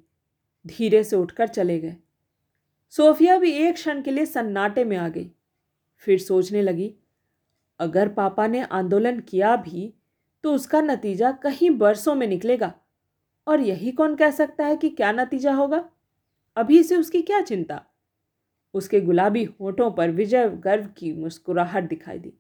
धीरे 0.67 1.05
से 1.05 1.17
उठकर 1.17 1.49
चले 1.49 1.81
गए। 1.81 1.97
सोफिया 2.91 3.39
भी 3.39 3.53
एक 3.53 3.75
क्षण 3.75 4.03
के 4.03 4.11
लिए 4.11 4.27
सन्नाटे 4.27 4.85
में 4.85 4.97
आ 4.97 5.09
गई। 5.09 5.31
फिर 5.97 6.19
सोचने 6.19 6.63
लगी, 6.63 6.95
अगर 7.81 8.09
पापा 8.09 8.47
ने 8.47 8.63
आंदोलन 8.63 9.21
किया 9.21 9.57
भी 9.57 9.95
तो 10.45 10.55
उसका 10.55 10.81
नतीजा 10.81 11.33
कहीं 11.33 11.71
बरसों 11.71 12.15
में 12.15 12.27
निकलेगा। 12.27 12.75
और 13.47 13.61
यही 13.61 13.93
कौन 13.93 14.17
कह 14.17 14.31
सकता 14.31 14.67
है 14.67 14.77
कि 14.77 14.89
क्या 14.89 15.13
नतीजा 15.13 15.53
होगा? 15.55 15.91
अभी 16.57 16.83
से 16.83 16.97
उसकी 16.97 17.23
क्या 17.23 17.41
चिंता? 17.41 17.85
उसके 18.75 19.01
गुलाबी 19.01 19.45
होठों 19.61 19.91
पर 19.91 20.11
विजय 20.11 20.49
गर्व 20.65 20.87
की 20.97 21.13
मुस्कुराहट 21.13 21.89
दिखाई 21.89 22.19
दी। 22.19 22.33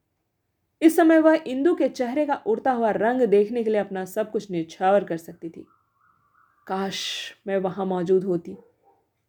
इस 0.83 0.97
समय 0.97 1.19
वह 1.19 1.43
इंदु 1.47 1.75
के 1.75 1.89
चेहरे 1.89 2.27
का 2.27 2.35
उड़ता 2.47 2.73
हुआ 2.73 2.91
रंग 2.91 3.23
देखने 3.23 3.63
के 3.65 3.71
लिए 3.71 3.81
अपना 3.81 4.05
सब 4.05 4.31
कुछ 4.31 4.51
निछावर 4.51 5.05
कर 5.05 5.17
सकती 5.17 5.49
थी। 5.49 5.67
काश 6.67 7.03
मैं 7.47 7.57
वहाँ 7.59 7.87
मौजूद 7.87 8.25
होती। 8.25 8.57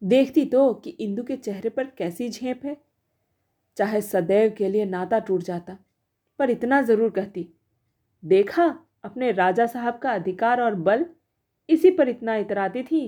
देखती 0.01 0.45
तो 0.45 0.73
कि 0.73 0.89
इंदु 0.91 1.23
के 1.23 1.35
चेहरे 1.37 1.69
पर 1.69 1.87
कैसी 1.97 2.29
झेप 2.29 2.65
है। 2.65 2.77
चाहे 3.77 4.01
सदैव 4.01 4.53
के 4.57 4.69
लिए 4.69 4.85
नाता 4.85 5.19
टूट 5.19 5.43
जाता, 5.43 5.77
पर 6.39 6.49
इतना 6.49 6.81
ज़रूर 6.81 7.09
कहती, 7.09 7.47
देखा, 8.23 8.65
अपने 9.03 9.31
राजा 9.31 9.65
साहब 9.65 9.97
का 9.97 10.11
अधिकार 10.11 10.61
और 10.61 10.75
बल 10.77 11.05
इसी 11.69 11.91
पर 11.91 12.09
इतना 12.09 12.35
इतराती 12.35 12.83
थी 12.83 13.01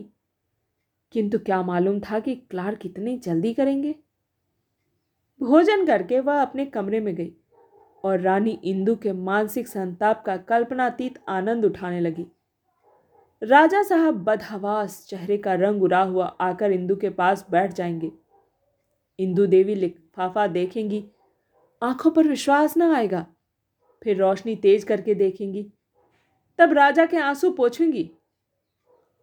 किंतु 1.16 1.40
क्या 1.40 1.62
मालूम 1.62 2.00
था 2.00 2.20
कि 2.20 2.36
क्लार्क 2.36 2.86
इतनी 2.86 3.18
जल्दी 3.18 3.54
करेंगे? 3.54 3.96
भोजन 5.42 5.86
करके 5.86 6.20
वह 6.20 6.42
अपने 6.42 6.66
कमरे 6.66 7.00
में 7.00 7.16
गई 7.16 7.34
और 8.04 8.20
रानी 8.20 8.60
इंदु 8.64 8.96
के 8.96 9.14
मानसिक 9.14 9.68
संताप 9.68 10.24
का 10.26 10.38
कल्पनातीत 10.38 11.20
आनंद 11.28 11.66
उठाने 11.66 12.00
लगी। 12.00 12.26
राजा 13.44 13.84
साहब 13.84 14.24
बदहवास 14.24 15.06
चेहरे 15.10 15.38
का 15.38 15.54
रंग 15.54 15.84
उड़ा 15.84 16.02
हुआ 16.02 16.26
आकर 16.26 16.72
इंदु 16.72 16.96
के 16.96 17.10
पास 17.10 17.46
बैठ 17.52 17.74
जाएँगे। 17.74 18.12
इंदु 19.20 19.46
देवी 19.46 19.76
लिफाफा 19.76 20.48
देखेंगी, 20.48 21.04
आँखों 21.84 22.12
पर 22.12 22.28
विश्वास 22.28 22.78
न 22.78 22.82
आएगा, 22.82 23.26
फिर 24.04 24.18
रोशनी 24.18 24.56
तेज 24.56 24.84
करके 24.84 25.16
देखेंगी। 25.16 25.68
तब 26.60 26.74
राजा 26.74 27.06
के 27.06 27.18
आँसू 27.18 27.52
पोछेंगी। 27.52 28.12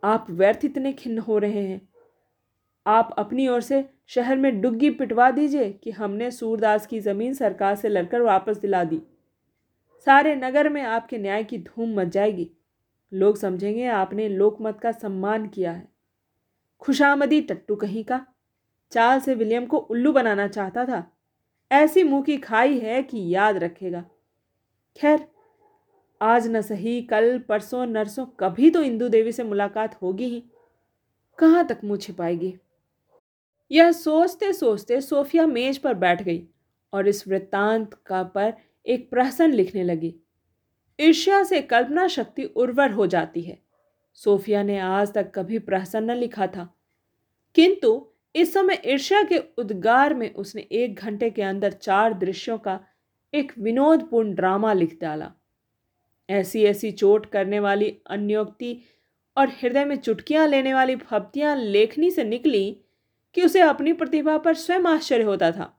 आप 0.04 0.26
व्यर्थ 0.30 0.64
इतने 0.64 0.92
खिन्न 0.92 1.18
हो 1.18 1.38
रहे 1.38 1.66
हैं। 1.66 1.88
आप 2.86 3.14
अपनी 3.18 3.48
ओर 3.48 3.60
से 3.60 3.90
शहर 4.06 4.36
में 4.36 4.60
डुग्गी 4.60 4.90
पिटवा 4.90 5.30
दीजिए 5.30 5.72
कि 5.72 5.90
हमने 5.90 6.30
सूरदास 6.30 6.86
की 6.86 7.00
ज़मीन 7.00 7.34
सरकार 7.34 7.74
से 7.74 7.88
लड़कर 7.88 8.20
वापस 8.20 8.56
दिला 8.58 8.84
दी। 8.84 9.02
सारे 10.06 10.36
नगर 10.36 10.68
में 10.68 10.82
आपके 10.82 11.18
न्याय 11.18 11.44
की 11.44 11.58
धूम 11.58 12.00
मच 12.00 12.06
जाएगी। 12.06 12.50
लोग 13.14 13.36
समझेंगे 13.36 13.86
आपने 13.86 14.28
लोकमत 14.28 14.80
का 14.80 14.92
सम्मान 14.92 15.48
किया 15.48 15.72
है। 15.72 15.88
खुशामदी 16.80 17.40
टट्टू 17.40 17.76
कहीं 17.76 18.04
का, 18.04 18.26
चाल 18.92 19.20
से 19.20 19.34
विलियम 19.34 19.66
को 19.66 19.76
उल्लू 19.76 20.12
बनाना 20.12 20.48
चाहता 20.48 20.84
था। 20.84 21.16
ऐसी 21.72 22.02
मुँह 22.02 22.22
की 22.22 22.36
खाई 22.36 22.78
है 22.78 23.02
कि 23.02 23.34
याद 23.34 23.56
रखेगा। 23.56 24.04
खैर 24.96 25.31
आज 26.22 26.48
न 26.48 26.60
सही, 26.60 27.02
कल, 27.02 27.38
परसों, 27.38 27.86
नरसों, 27.86 28.26
कभी 28.26 28.70
तो 28.70 28.82
इंदु 28.82 29.08
देवी 29.08 29.32
से 29.32 29.44
मुलाकात 29.44 30.02
होगी 30.02 30.24
ही। 30.24 30.44
कहाँ 31.38 31.66
तक 31.66 31.80
मुँह 31.84 31.98
छिपाएगी? 31.98 32.56
यह 33.70 33.92
सोचते 33.92 34.52
सोचते 34.52 35.00
सोफिया 35.00 35.46
मेज 35.46 35.78
पर 35.78 35.94
बैठ 35.94 36.22
गई 36.22 36.48
और 36.92 37.08
इस 37.08 37.28
वृत्तांत 37.28 37.94
का 38.06 38.22
पर 38.22 38.54
एक 38.86 39.10
प्रहसन 39.10 39.52
लिखने 39.52 39.82
लगी। 39.82 40.14
ईर्ष्या 41.00 41.42
से 41.42 41.62
कल्पना 41.62 42.08
शक्ति 42.08 42.44
उर्वर 42.44 42.90
हो 42.90 43.06
जाती 43.06 43.40
है। 43.40 43.62
सोफिया 44.14 44.62
ने 44.62 44.78
आज 44.78 45.12
तक 45.12 45.32
कभी 45.34 45.58
प्रहसन 45.58 46.10
न 46.10 46.14
लिखा 46.14 46.46
था। 46.46 46.74
किंतु 47.54 48.06
इस 48.36 48.54
समय 48.54 48.82
ईर्ष्या 48.84 49.22
के 49.22 49.38
उद्गार 49.58 50.14
में 50.14 50.34
उसने 50.34 50.68
एक 50.72 50.94
घंटे 50.94 51.30
के 51.30 51.42
अंदर 51.42 51.72
चार 51.72 52.14
दृश्यों 52.14 52.58
का 52.58 52.80
एक 53.34 53.52
विनोदपूर्ण 53.58 54.34
ड्रामा 54.34 54.72
लिख 54.72 54.98
डाला। 55.00 55.32
ऐसी 56.30 56.64
ऐसी 56.64 56.90
चोट 56.90 57.26
करने 57.26 57.60
वाली 57.60 57.98
अन्योक्ति 58.06 58.80
और 59.36 59.48
हृदय 59.48 59.84
में 59.84 59.96
चुटकियाँ 59.96 60.48
लेने 60.48 60.74
वाली 60.74 60.96
फप्तियाँ 60.96 61.56
लेखनी 61.56 62.10
से 62.10 62.24
निकली 62.24 62.80
कि 63.34 63.42
उसे 63.42 63.60
अपनी 63.60 63.92
प्रतिभा 63.92 64.38
पर 64.38 64.54
स्वयं 64.54 64.84
आश्चर्य 64.84 65.24
होता 65.24 65.52
था। 65.52 65.78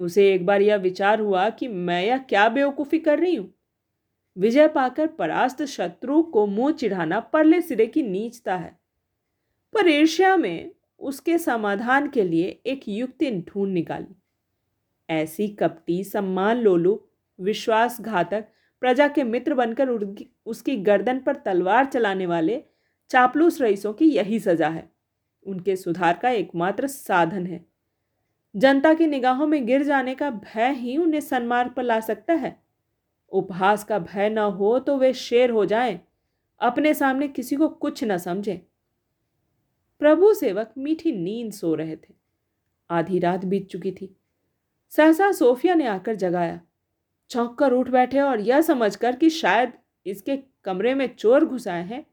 उसे 0.00 0.34
एक 0.34 0.46
बार 0.46 0.62
यह 0.62 0.76
विचार 0.76 1.20
हुआ 1.20 1.50
कि 1.50 1.68
मैं 1.68 2.04
यह 2.04 2.18
क्या 2.18 2.48
बेवकूफ़ी 2.48 2.98
कर 2.98 3.18
रही 3.18 3.34
हूँ? 3.34 3.54
विजय 4.38 4.68
पाकर 4.68 5.06
परास्त 5.06 5.62
शत्रु 5.62 6.22
को 6.22 6.46
मुँह 6.46 6.72
चिढ़ाना 6.72 7.20
परले 7.20 7.62
सिरे 7.62 7.86
की 7.86 8.02
नीचता 8.02 8.56
है। 8.56 8.78
पर 9.72 9.88
ईर्ष्या 9.88 10.36
में 10.36 10.70
उसके 10.98 11.38
समाधान 11.38 12.08
के 12.08 12.24
लिए 12.24 12.60
एक 12.66 12.80
युक्ति 12.88 13.30
ढूंढ 13.30 13.72
निकाली। 13.72 14.22
ऐसी 15.10 15.48
कपटी 15.48 16.04
सम्मान 16.04 16.56
लोलू, 16.56 17.08
विश्वासघातक 17.40 18.48
प्रजा 18.82 19.08
के 19.08 19.24
मित्र 19.24 19.54
बनकर 19.54 19.88
उसकी 20.46 20.76
गर्दन 20.76 21.18
पर 21.18 21.36
तलवार 21.36 21.86
चलाने 21.86 22.26
वाले 22.26 22.62
चापलूस 23.10 23.60
रईसों 23.62 23.92
की 23.92 24.10
यही 24.10 24.38
सजा 24.40 24.68
है। 24.68 24.88
उनके 25.46 25.76
सुधार 25.76 26.18
का 26.22 26.30
एकमात्र 26.30 26.86
साधन 26.86 27.46
है। 27.46 27.64
जनता 28.54 28.92
की 28.94 29.06
निगाहों 29.06 29.46
में 29.46 29.66
गिर 29.66 29.82
जाने 29.82 30.14
का 30.14 30.30
भय 30.30 30.72
ही 30.72 30.96
उन्हें 30.96 31.20
सन्मार्ग 31.20 31.72
पर 31.72 31.82
ला 31.82 32.00
सकता 32.00 32.34
है। 32.34 32.56
उपहास 33.32 33.84
का 33.84 33.98
भय 33.98 34.28
न 34.30 34.38
हो 34.38 34.78
तो 34.78 34.96
वे 34.98 35.12
शेर 35.12 35.50
हो 35.50 35.64
जाएँ, 35.66 36.00
अपने 36.60 36.94
सामने 36.94 37.28
किसी 37.28 37.56
को 37.56 37.68
कुछ 37.68 38.04
न 38.04 38.16
समझे। 38.18 38.62
प्रभु 40.00 40.32
सेवक 40.34 40.72
मीठी 40.78 41.12
नींद 41.12 41.52
सो 41.52 41.74
रहे 41.74 41.96
थे। 41.96 42.14
आधी 42.90 43.18
रात 43.18 43.44
बीत 43.44 43.68
चुकी 43.68 43.92
थी। 43.92 44.16
सहसा 44.92 45.30
सोफिया 45.32 45.74
ने 45.74 45.86
आकर 45.86 46.14
जगाया। 46.14 46.60
चौंक 47.30 47.58
कर 47.58 47.72
उठ 47.72 47.88
बैठे 47.88 48.20
और 48.20 48.40
यह 48.40 48.60
समझकर 48.60 49.16
कि 49.16 49.30
शायद 49.30 49.72
इसके 50.06 50.38
कमरे 50.64 50.94
में 50.94 51.16
चोर 51.16 51.44
घुसाए 51.44 51.82
हैं। 51.84 52.06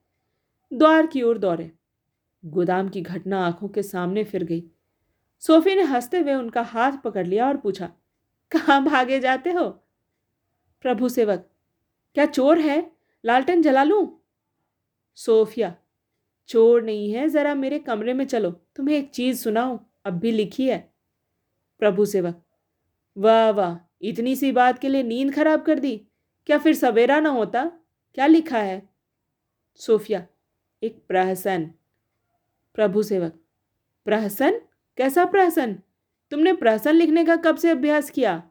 द्वार 0.74 1.08
की 1.08 1.22
ओर 1.22 1.38
दौड़े। 1.38 1.72
गोदाम 2.46 2.90
की 2.90 3.02
घटना 3.02 3.46
आँखों 3.46 3.68
के 3.68 3.84
सामने 3.84 4.24
फिर 4.24 4.44
गई। 4.44 4.64
सोफी 5.40 5.76
ने 5.76 5.82
हँसते 5.82 6.20
हुए 6.20 6.34
उनका 6.34 6.62
हाथ 6.62 6.92
पकड़ 6.92 7.28
लिया 7.28 7.48
और 7.48 7.58
पूछा, 7.58 7.92
कहाँ 8.52 8.84
भागे 8.84 9.20
जाते 9.20 9.52
हो? 9.52 9.70
प्रभु 10.82 11.10
सेवक, 11.10 11.50
क्या 12.16 12.26
चोर 12.26 12.60
है? 12.60 12.92
लालटेन 13.26 13.62
जला 13.62 13.84
लूँ? 13.84 14.22
सोफिया, 15.16 15.76
चोर 16.48 16.84
नहीं 16.84 17.12
है। 17.12 17.30
ज़रा 17.30 17.56
मेरे 17.56 17.80
कमरे 17.80 18.14
में 18.14 18.26
चलो। 18.26 18.52
तुम्हें 18.52 18.98
एक 18.98 19.10
चीज़ 19.10 19.44
सुनाऊं। 19.44 19.80
अब 20.06 20.14
भी 20.14 20.32
लिखी 20.32 20.68
है। 20.70 20.94
प्रभु 21.80 22.06
सेवक, 22.06 22.42
वाह 23.18 23.50
वाह 23.50 23.85
इतनी 24.02 24.36
सी 24.36 24.52
बात 24.52 24.80
के 24.80 24.90
लिए 24.90 25.04
नींद 25.04 25.34
खराब 25.36 25.62
कर 25.62 25.80
दी? 25.80 25.98
क्या 26.46 26.58
फिर 26.58 26.76
सवेरा 26.76 27.20
ना 27.20 27.30
होता? 27.30 27.66
क्या 28.16 28.26
लिखा 28.26 28.58
है? 28.58 28.90
सोफिया, 29.76 30.26
एक 30.84 31.04
प्रहसन। 31.08 31.72
प्रभु 32.76 33.04
सेवक, 33.04 33.34
प्रहसन? 34.06 34.60
कैसा 34.98 35.26
प्रहसन? 35.26 35.74
तुमने 36.32 36.54
प्रहसन 36.54 36.96
लिखने 36.96 37.26
का 37.26 37.36
कब 37.36 37.56
से 37.56 37.70
अभ्यास 37.70 38.10
किया? 38.10 38.44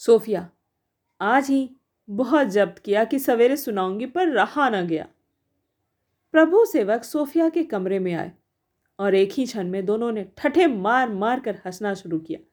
सोफिया, 0.00 0.48
आज 1.20 1.48
ही 1.48 1.70
बहुत 2.08 2.46
जब्त 2.46 2.78
किया 2.78 3.04
कि 3.04 3.18
सवेरे 3.18 3.56
सुनाऊँगी 3.56 4.06
पर 4.06 4.28
रहा 4.28 4.68
ना 4.68 4.82
गया। 4.82 5.08
प्रभु 6.32 6.64
सेवक 6.64 7.04
सोफिया 7.04 7.48
के 7.48 7.64
कमरे 7.64 7.98
में 7.98 8.12
आए 8.14 8.32
और 8.98 9.14
एक 9.14 9.32
ही 9.32 9.44
क्षण 9.46 9.68
में 9.68 9.84
दोनों 9.86 10.12
ने 10.12 10.24
ठठे 10.36 10.66
मार 10.66 11.08
मार 11.08 11.40
कर 11.40 11.60
हंसना 11.66 11.94
शुरू 11.94 12.18
किया। 12.18 12.46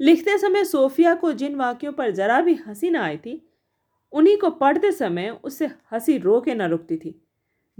लिखते 0.00 0.38
समय 0.38 0.64
सोफिया 0.64 1.14
को 1.14 1.32
जिन 1.32 1.54
वाक्यों 1.54 1.92
पर 1.92 2.10
जरा 2.10 2.40
भी 2.40 2.54
हँसी 2.54 2.90
ना 2.90 3.02
आई 3.04 3.16
थी, 3.16 3.48
उन्हीं 4.12 4.36
को 4.38 4.50
पढ़ते 4.50 4.92
समय 4.92 5.30
उससे 5.44 5.66
हँसी 5.66 6.18
रो 6.18 6.40
के 6.40 6.54
न 6.54 6.62
रुकती 6.62 6.96
थी। 6.96 7.20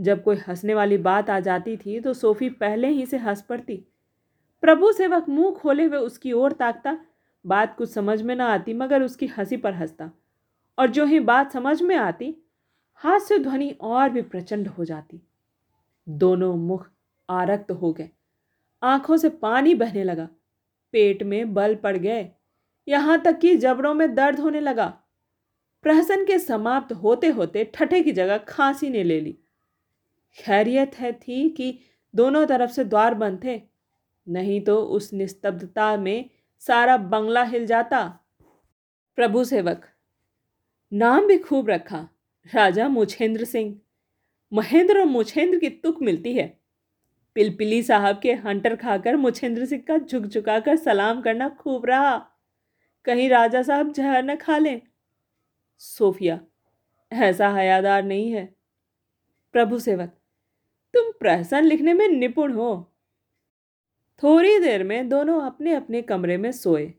जब 0.00 0.22
कोई 0.22 0.37
हंसने 0.37 0.74
वाली 0.74 0.98
बात 0.98 1.31
आ 1.31 1.40
जाती 1.40 1.77
थी 1.77 2.00
तो 2.00 2.14
सोफी 2.14 2.50
पहले 2.50 2.88
ही 2.88 3.07
से 3.07 3.16
हंस 3.16 3.42
पड़ती। 3.42 3.85
प्रभु 4.61 4.92
सेवक 4.92 5.29
मुँह 5.29 5.55
खोले 5.55 5.85
हुए 5.85 5.98
उसकी 5.98 6.33
ओर 6.33 6.53
ताकता। 6.53 6.98
बात 7.46 7.77
कुछ 7.77 7.90
समझ 7.90 8.22
में 8.22 8.37
ना 8.37 8.46
आती, 8.46 8.74
मगर 8.74 9.03
उसकी 9.03 9.27
हँसी 9.27 9.57
पर 9.57 9.74
हंसता। 9.74 10.11
और 10.79 10.90
जो 10.90 11.05
ही 11.05 11.20
बात 11.20 11.53
समझ 11.53 11.83
में 11.83 11.96
आती, 11.96 12.37
हास्य 12.94 13.38
ध्वनि 13.38 13.77
और 13.81 14.11
भी 14.11 14.22
प्रचंड 14.22 14.68
हो 14.68 14.85
जाती। 14.85 15.20
दोनों 16.09 16.57
मुख 16.57 16.90
आरक्त 17.31 17.70
हो 17.70 17.92
गए। 17.92 18.11
आँखों 18.83 19.16
से 19.16 19.29
पानी 19.29 19.74
बहने 19.74 20.05
लगा। 20.05 20.29
पेट 20.94 21.22
में 21.22 21.54
बल 21.54 21.74
पड़ 21.74 21.96
गए। 21.96 22.28
यहाँ 22.88 23.20
तक 23.22 23.38
कि 23.38 23.54
जबड़ों 23.57 23.94
में 23.94 24.14
दर्द 24.14 24.40
होने 24.40 24.61
लगा। 24.61 24.87
प्रहसन 25.85 26.24
के 26.24 26.38
समाप्त 26.38 26.92
होते 26.92 27.28
होते 27.28 27.64
ठठे 27.74 28.02
की 28.02 28.12
जगह 28.12 28.38
खांसी 28.38 28.88
ने 28.90 29.02
ले 29.04 29.20
ली। 29.20 29.38
खैरियत 30.38 30.94
है 30.94 31.12
थी 31.12 31.48
कि 31.48 31.78
दोनों 32.14 32.46
तरफ़ 32.46 32.70
से 32.70 32.85
द्वार 32.85 33.14
बंद 33.14 33.40
थे। 33.44 33.61
नहीं 34.26 34.61
तो 34.61 34.76
उस 34.78 35.12
निस्तब्धता 35.12 35.96
में 35.96 36.30
सारा 36.62 36.96
बंगला 36.96 37.42
हिल 37.42 37.66
जाता। 37.66 38.02
प्रभु 39.18 39.44
सेवक, 39.44 39.85
नाम 40.92 41.26
भी 41.26 41.38
खूब 41.38 41.70
रखा। 41.70 42.09
राजा 42.46 42.88
मुछेंद्र 42.88 43.44
सिंह, 43.44 43.74
महेंद्र 44.52 45.00
और 45.00 45.07
मुछेंद्र 45.07 45.59
की 45.59 45.68
तुक 45.70 46.02
मिलती 46.02 46.35
है। 46.35 46.46
पिलपिली 47.37 47.83
साहब 47.83 48.18
के 48.18 48.33
हंटर 48.35 48.77
खाकर 48.77 49.16
मुछेंद्र 49.16 49.66
सिंह 49.66 49.83
का 49.88 49.99
झुक 49.99 50.25
झुकाकर 50.25 50.77
सलाम 50.77 51.20
करना 51.20 51.49
खूब 51.49 51.87
रहा। 51.87 52.16
कहीं 53.07 53.29
राजा 53.29 53.62
साहब 53.62 53.92
जहर 53.92 54.23
न 54.25 54.37
खा 54.37 54.59
लें। 54.59 54.81
सोफिया, 55.81 56.40
ऐसा 57.12 57.49
हयादार 57.49 58.03
नहीं 58.03 58.31
है। 58.33 58.44
प्रभु 59.55 59.79
सेवक, 59.79 60.09
तुम 60.94 61.11
प्रहसन 61.20 61.64
लिखने 61.64 61.94
में 61.94 62.09
निपुण 62.09 62.53
हो। 62.53 62.90
थोड़ी 64.23 64.59
देर 64.59 64.85
में 64.85 65.09
दोनों 65.09 65.40
अपने 65.42 65.75
अपने 65.75 66.03
कमरे 66.03 66.37
में 66.37 66.51
सोए। 66.53 66.92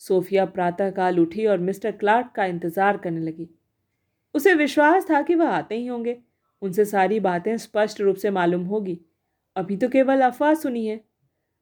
सोफिया 0.00 0.44
प्रातःकाल 0.46 1.18
उठी 1.20 1.46
और 1.46 1.58
मिस्टर 1.58 1.92
क्लार्क 1.92 2.32
का 2.36 2.44
इंतज़ार 2.44 2.96
करने 2.96 3.20
लगी। 3.20 3.48
उसे 4.34 4.54
विश्वास 4.54 5.10
था 5.10 5.20
कि 5.22 5.34
वह 5.34 5.48
आते 5.48 5.74
ही 5.74 5.86
होंगे। 5.86 6.18
उनसे 6.62 6.84
सारी 6.84 7.20
बातें 7.20 7.56
स्पष्ट 7.56 8.00
रूप 8.00 8.16
से 8.16 8.30
मालूम 8.30 8.64
होगी। 8.64 8.98
अभी 9.56 9.76
तो 9.76 9.88
केवल 9.88 10.20
अफवाह 10.20 10.54
सुनी 10.54 10.86
है। 10.86 11.00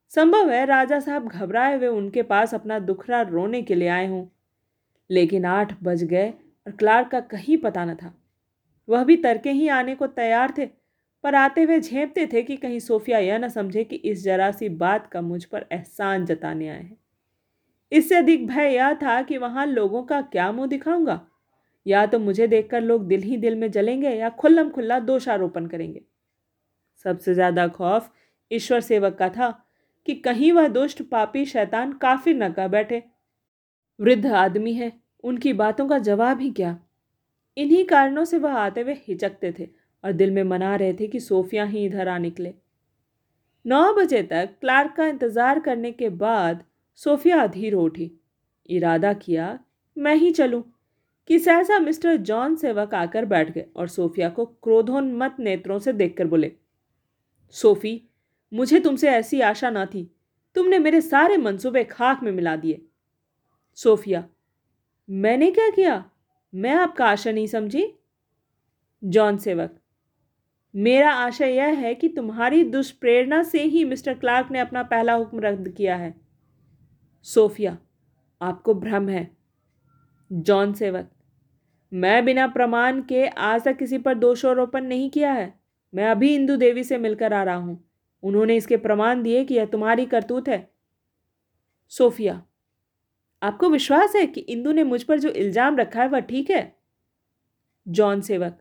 संभव 0.08 0.50
है 0.50 0.66
राजा 0.66 1.00
साहब 1.00 1.28
घबराए 1.28 1.76
हुए 1.76 1.86
उनके 1.86 2.22
पास 2.22 2.54
अपना 2.54 2.78
दुखरा 2.78 3.22
रोने 3.22 3.62
के 3.62 3.74
लिए 3.74 3.88
आए 3.88 4.06
हों। 4.06 4.26
लेकिन 5.10 5.44
आठ 5.44 5.74
बज 5.82 6.04
गए 6.04 6.30
और 6.30 6.72
क्लार्क 6.72 7.08
का 7.08 7.20
कहीं 7.20 7.58
पता 7.58 7.84
न 7.84 7.94
था। 7.94 8.14
वह 8.88 9.04
भी 9.04 9.16
तरके 9.16 9.50
ही 9.50 9.68
आने 9.68 9.94
को 9.94 10.06
तैयार 10.06 10.54
थे, 10.58 10.66
पर 11.24 11.34
आते 11.34 11.62
हुए 11.62 11.80
झेपते 11.80 12.26
थे 12.26 12.42
कि 12.42 12.56
कहीं 12.56 12.78
सोफिया 12.78 13.18
यह 13.18 13.38
न 13.38 13.48
समझे 13.48 13.84
कि 13.84 13.96
इस 13.96 14.24
जरा 14.24 14.50
सी 14.50 14.68
बात 14.68 15.06
का 15.06 15.20
मुझ 15.20 15.44
पर 15.44 15.66
एहसान 15.72 16.24
जताने 16.26 16.68
आए 16.68 16.82
हैं। 16.82 16.96
इससे 17.92 18.14
अधिक 18.14 18.46
भय 18.46 18.74
यह 18.74 18.94
था 18.94 19.22
कि 19.22 19.38
वहाँ 19.38 19.66
लोगों 19.66 20.02
का 20.02 20.22
क्या 20.22 20.52
मुँह 20.52 20.68
दिखाऊँगा? 20.68 21.26
या 21.86 22.06
तो 22.06 22.18
मुझे 22.18 22.46
देखकर 22.46 22.80
लोग 22.80 23.06
दिल 23.08 23.22
ही 23.22 23.36
दिल 23.36 23.56
में 23.56 23.70
जलेंगे 23.70 24.10
या 24.10 24.28
खुल्लम 24.30 24.70
खुल्ला 24.70 24.98
दोषारोपण 24.98 25.66
करेंगे। 25.66 26.02
सबसे 26.96 27.34
ज़्यादा 27.34 27.66
खौफ 27.68 28.10
ईश्वर 28.50 28.80
सेवक 28.80 29.16
का 29.16 29.28
था 29.28 29.50
कि 30.06 30.14
कहीं 30.14 30.52
वह 30.52 30.68
दुष्ट 30.68 31.02
पापी 31.02 31.44
शैतान 31.46 31.92
काफिर 31.92 32.36
न 32.36 32.52
कर 32.52 32.68
बैठे। 32.68 33.02
वृद्ध 34.00 34.26
आदमी 34.26 34.72
है, 34.72 34.92
उनकी 35.24 35.52
बातों 35.52 35.88
का 35.88 35.98
जवाब 35.98 36.40
ही 36.40 36.50
क्या? 36.50 36.78
इन्हीं 37.56 37.84
कारणों 37.84 38.24
से 38.24 38.38
वह 38.38 38.52
आते 38.52 38.80
हुए 38.80 38.94
हिचकते 39.08 39.54
थे 39.58 39.68
और 40.04 40.12
दिल 40.12 40.30
में 40.30 40.42
मना 40.42 40.76
रहे 40.76 40.92
थे 40.92 41.06
कि 41.06 41.20
सोफिया 41.20 41.64
ही 41.64 41.84
इधर 41.84 42.08
आ 42.08 42.18
निकले। 42.18 42.54
नौ 43.66 43.92
बजे 43.94 44.22
तक 44.22 44.50
क्लार्क 44.60 44.94
का 44.96 45.06
इंतज़ार 45.06 45.60
करने 45.60 45.92
के 45.92 46.08
बाद 46.08 46.64
सोफिया 46.94 47.42
अधीर 47.42 47.74
उठी। 47.74 48.10
इरादा 48.68 49.12
किया, 49.12 49.58
मैं 49.96 50.14
ही 50.14 50.30
चलूँ। 50.30 50.62
कि 51.26 51.38
सहसा 51.38 51.78
मिस्टर 51.78 52.16
जॉन 52.16 52.56
सेवक 52.56 52.94
आकर 52.94 53.24
बैठ 53.24 53.50
गए 53.50 53.66
और 53.76 53.88
सोफिया 53.88 54.28
को 54.28 54.44
क्रोधोन्मत 54.44 55.36
नेत्रों 55.38 55.78
से 55.78 55.92
देखकर 55.92 56.26
बोले 56.26 56.52
सोफी, 57.54 58.00
मुझे 58.52 58.80
तुमसे 58.80 59.10
ऐसी 59.10 59.40
आशा 59.40 59.70
ना 59.70 59.84
थी। 59.86 60.10
तुमने 60.56 60.78
मेरे 60.78 61.00
सारे 61.00 61.36
मंसूबे 61.36 61.84
खाक 61.84 62.22
में 62.22 62.32
मिला 62.32 62.56
दिए। 62.56 62.86
सोफिया, 63.74 64.24
मैंने 65.08 65.50
क्या 65.50 65.68
किया? 65.70 66.04
मैं 66.52 66.74
आपका 66.74 67.06
आशा 67.06 67.30
नहीं 67.30 67.46
समझी? 67.46 67.86
जॉन 69.02 69.36
सेवक, 69.36 69.78
मेरा 70.74 71.10
आशय 71.10 71.52
यह 71.52 71.78
है 71.78 71.94
कि 71.94 72.08
तुम्हारी 72.08 72.62
दुष्प्रेरणा 72.64 73.42
से 73.42 73.62
ही 73.62 73.84
मिस्टर 73.84 74.14
क्लार्क 74.14 74.50
ने 74.50 74.58
अपना 74.58 74.82
पहला 74.82 75.14
हुक्म 75.14 75.40
रद्द 75.40 75.68
किया 75.68 75.96
है। 75.96 76.14
सोफिया, 77.22 77.78
आपको 78.40 78.74
भ्रम 78.74 79.08
है। 79.08 79.28
जॉन 80.32 80.72
सेवक, 80.72 81.10
मैं 81.92 82.24
बिना 82.24 82.46
प्रमाण 82.46 83.02
के 83.02 83.26
आज 83.26 83.64
तक 83.64 83.76
किसी 83.76 83.98
पर 83.98 84.14
दोषारोपण 84.14 84.84
नहीं 84.84 85.10
किया 85.10 85.32
है। 85.32 85.63
मैं 85.94 86.06
अभी 86.06 86.34
इंदु 86.34 86.56
देवी 86.56 86.84
से 86.84 86.98
मिलकर 86.98 87.32
आ 87.32 87.42
रहा 87.42 87.56
हूँ। 87.56 87.82
उन्होंने 88.22 88.56
इसके 88.56 88.76
प्रमाण 88.78 89.22
दिए 89.22 89.44
कि 89.44 89.54
यह 89.54 89.66
तुम्हारी 89.66 90.06
करतूत 90.06 90.48
है। 90.48 90.68
सोफिया, 91.92 92.42
आपको 93.42 93.68
विश्वास 93.70 94.14
है 94.16 94.26
कि 94.26 94.40
इंदु 94.42 94.72
ने 94.72 94.84
मुझ 94.84 95.02
पर 95.02 95.18
जो 95.18 95.28
इल्ज़ाम 95.30 95.76
रखा 95.76 96.02
है 96.02 96.08
वह 96.08 96.20
ठीक 96.20 96.50
है? 96.50 96.74
जॉन 97.86 98.20
सेवक, 98.20 98.56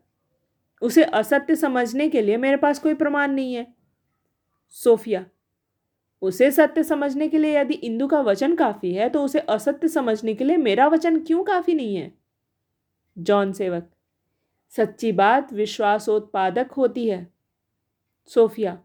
उसे 0.82 1.04
असत्य 1.04 1.56
समझने 1.56 2.10
के 2.10 2.22
लिए 2.22 2.38
मेरे 2.38 2.58
पास 2.58 2.80
कोई 2.80 2.94
प्रमाण 2.94 3.32
नहीं 3.32 3.54
है। 3.54 3.66
सोफिया, 4.76 5.26
उसे 6.22 6.50
सत्य 6.52 6.84
समझने 6.84 7.28
के 7.28 7.38
लिए 7.38 7.58
यदि 7.58 7.74
इंदु 7.76 8.08
का 8.08 8.20
वचन 8.22 8.56
काफ़ी 8.56 8.94
है 8.94 9.10
तो 9.10 9.24
उसे 9.24 9.40
असत्य 9.40 9.88
समझने 9.88 10.34
के 10.34 10.44
लिए 10.44 10.58
मेरा 10.58 10.88
वचन 10.88 11.20
क्यों 11.20 11.44
काफ़ी 11.44 11.74
नहीं 11.74 11.96
है? 11.96 12.12
जॉन 13.18 13.52
सेवक 13.54 13.90
सच्ची 14.78 15.12
बात 15.12 15.54
विश्वासोत्पादक 15.54 16.72
होती 16.72 17.08
है। 17.08 17.28
सोफिया, 18.32 18.78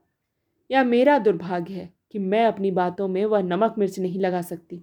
यह 0.70 0.84
मेरा 0.84 1.18
दुर्भाग्य 1.18 1.74
है 1.74 1.92
कि 2.10 2.18
मैं 2.18 2.44
अपनी 2.46 2.70
बातों 2.70 3.06
में 3.08 3.24
वह 3.24 3.42
नमक 3.42 3.74
मिर्च 3.78 3.98
नहीं 3.98 4.20
लगा 4.20 4.40
सकती, 4.42 4.82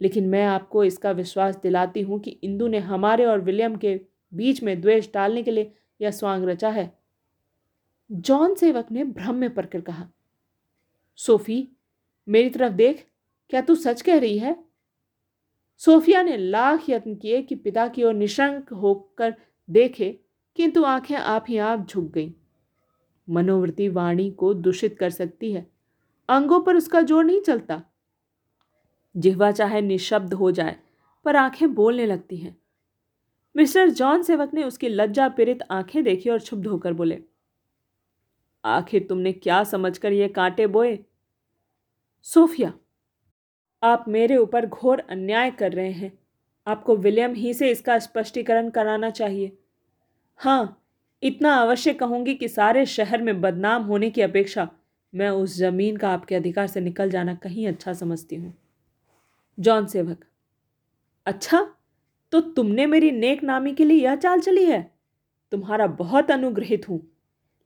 लेकिन 0.00 0.28
मैं 0.28 0.44
आपको 0.44 0.84
इसका 0.84 1.10
विश्वास 1.10 1.56
दिलाती 1.56 2.00
हूँ 2.00 2.18
कि 2.20 2.30
इंदु 2.30 2.68
ने 2.68 2.78
हमारे 2.78 3.24
और 3.24 3.40
विलियम 3.40 3.76
के 3.76 4.00
बीच 4.32 4.62
में 4.62 4.80
द्वेष 4.80 5.08
डालने 5.14 5.42
के 5.42 5.50
लिए 5.50 5.72
यह 6.00 6.10
स्वांग 6.10 6.44
रचा 6.44 6.70
है। 6.70 6.92
जॉन 8.10 8.54
सेवक 8.54 8.90
ने 8.92 9.04
भ्रम 9.04 9.34
में 9.34 9.54
पड़कर 9.54 9.80
कहा, 9.80 10.08
सोफी, 11.18 11.68
मेरी 12.28 12.50
तरफ़ 12.50 12.72
देख, 12.72 13.06
क्या 13.50 13.60
तू 13.60 13.74
सच 13.74 14.02
कह 14.02 14.18
रही 14.18 14.38
है? 14.38 14.56
सोफिया 15.80 16.22
ने 16.22 16.36
लाख 16.36 16.90
यत्न 16.90 17.14
किए 17.14 17.42
कि 17.42 17.54
पिता 17.54 17.86
की 17.88 18.02
ओर 18.02 18.14
निशंक 18.14 18.72
होकर 18.72 19.34
देखे 19.68 20.18
किंतु 20.56 20.84
आँखें 20.84 21.16
आप 21.16 21.44
ही 21.48 21.58
आप 21.58 21.86
झुक 21.88 22.10
गईं। 22.12 22.30
मनोवृत्ति 23.28 23.88
वाणी 23.88 24.30
को 24.30 24.52
दूषित 24.54 24.96
कर 24.98 25.10
सकती 25.10 25.52
है। 25.52 25.66
अंगों 26.28 26.60
पर 26.60 26.76
उसका 26.76 27.00
ज़ोर 27.02 27.24
नहीं 27.24 27.40
चलता। 27.40 27.82
जिहवा 29.14 29.50
चाहे 29.50 29.80
निशब्द 29.80 30.34
हो 30.34 30.50
जाए, 30.50 30.76
पर 31.26 31.36
आँखें 31.36 31.74
बोलने 31.74 32.06
लगती 32.06 32.36
हैं। 32.36 32.56
मिस्टर 33.54 33.88
जॉन 33.90 34.22
सेवक 34.22 34.54
ने 34.54 34.64
उसकी 34.64 34.88
लज्जा 34.88 35.28
पीड़ित 35.28 35.62
आँखें 35.70 36.02
देखी 36.04 36.30
और 36.30 36.38
क्षुब्ध 36.38 36.66
होकर 36.66 36.92
बोले, 36.92 37.18
आखिर 38.64 39.06
तुमने 39.08 39.32
क्या 39.32 39.62
समझकर 39.64 40.12
ये 40.12 40.28
कांटे 40.28 40.66
बोए? 40.66 40.98
सोफिया, 42.26 42.72
आप 43.82 44.04
मेरे 44.08 44.36
ऊपर 44.36 44.66
घोर 44.66 44.98
अन्याय 45.00 45.50
कर 45.50 45.72
रहे 45.72 45.90
हैं। 45.92 46.12
आपको 46.66 46.96
विलियम 46.96 47.34
ही 47.34 47.54
से 47.54 47.70
इसका 47.70 47.98
स्पष्टीकरण 47.98 48.70
कराना 48.70 49.10
चाहिए। 49.10 49.56
हाँ 50.42 50.78
इतना 51.22 51.54
अवश्य 51.56 51.92
कहूँगी 51.94 52.34
कि 52.34 52.46
सारे 52.48 52.84
शहर 52.86 53.22
में 53.22 53.40
बदनाम 53.40 53.82
होने 53.82 54.08
की 54.10 54.22
अपेक्षा 54.22 54.68
मैं 55.12 55.28
उस 55.30 55.56
ज़मीन 55.56 55.96
का 55.96 56.08
आपके 56.10 56.34
अधिकार 56.34 56.66
से 56.66 56.80
निकल 56.80 57.10
जाना 57.10 57.34
कहीं 57.34 57.66
अच्छा 57.68 57.92
समझती 57.92 58.36
हूँ। 58.36 58.52
जॉन 59.58 59.86
सेवक 59.86 60.24
अच्छा? 61.26 61.60
तो 62.32 62.40
तुमने 62.40 62.86
मेरी 62.86 63.10
नेक 63.10 63.42
नामी 63.44 63.72
के 63.74 63.84
लिए 63.84 64.04
यह 64.04 64.14
चाल 64.16 64.40
चली 64.40 64.64
है? 64.64 64.80
तुम्हारा 65.52 65.86
बहुत 65.86 66.30
अनुग्रहित 66.30 66.88
हूँ, 66.88 67.00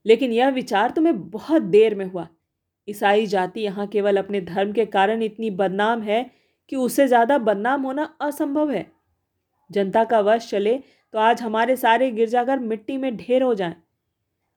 लेकिन 0.06 0.32
यह 0.32 0.48
विचार 0.50 0.90
तुम्हें 0.90 1.30
बहुत 1.30 1.62
देर 1.62 1.94
में 1.94 2.04
हुआ। 2.06 2.26
ईसाई 2.88 3.26
जाति 3.26 3.60
यहाँ 3.60 3.86
केवल 3.86 4.16
अपने 4.16 4.40
धर्म 4.42 4.72
के 4.72 4.84
कारण 4.86 5.22
इतनी 5.22 5.50
बदनाम 5.52 6.02
है 6.02 6.24
कि 6.72 6.76
उससे 6.76 7.06
ज़्यादा 7.08 7.38
बदनाम 7.40 7.82
होना 7.82 8.08
असंभव 8.22 8.70
है। 8.70 8.86
जनता 9.70 10.04
का 10.04 10.20
वश 10.20 10.50
चले 10.50 10.78
तो 11.12 11.18
आज 11.18 11.42
हमारे 11.42 11.76
सारे 11.76 12.10
गिरजाघर 12.10 12.58
मिट्टी 12.58 12.96
में 12.96 13.16
ढेर 13.16 13.42
हो 13.42 13.54
जाएँ। 13.54 13.74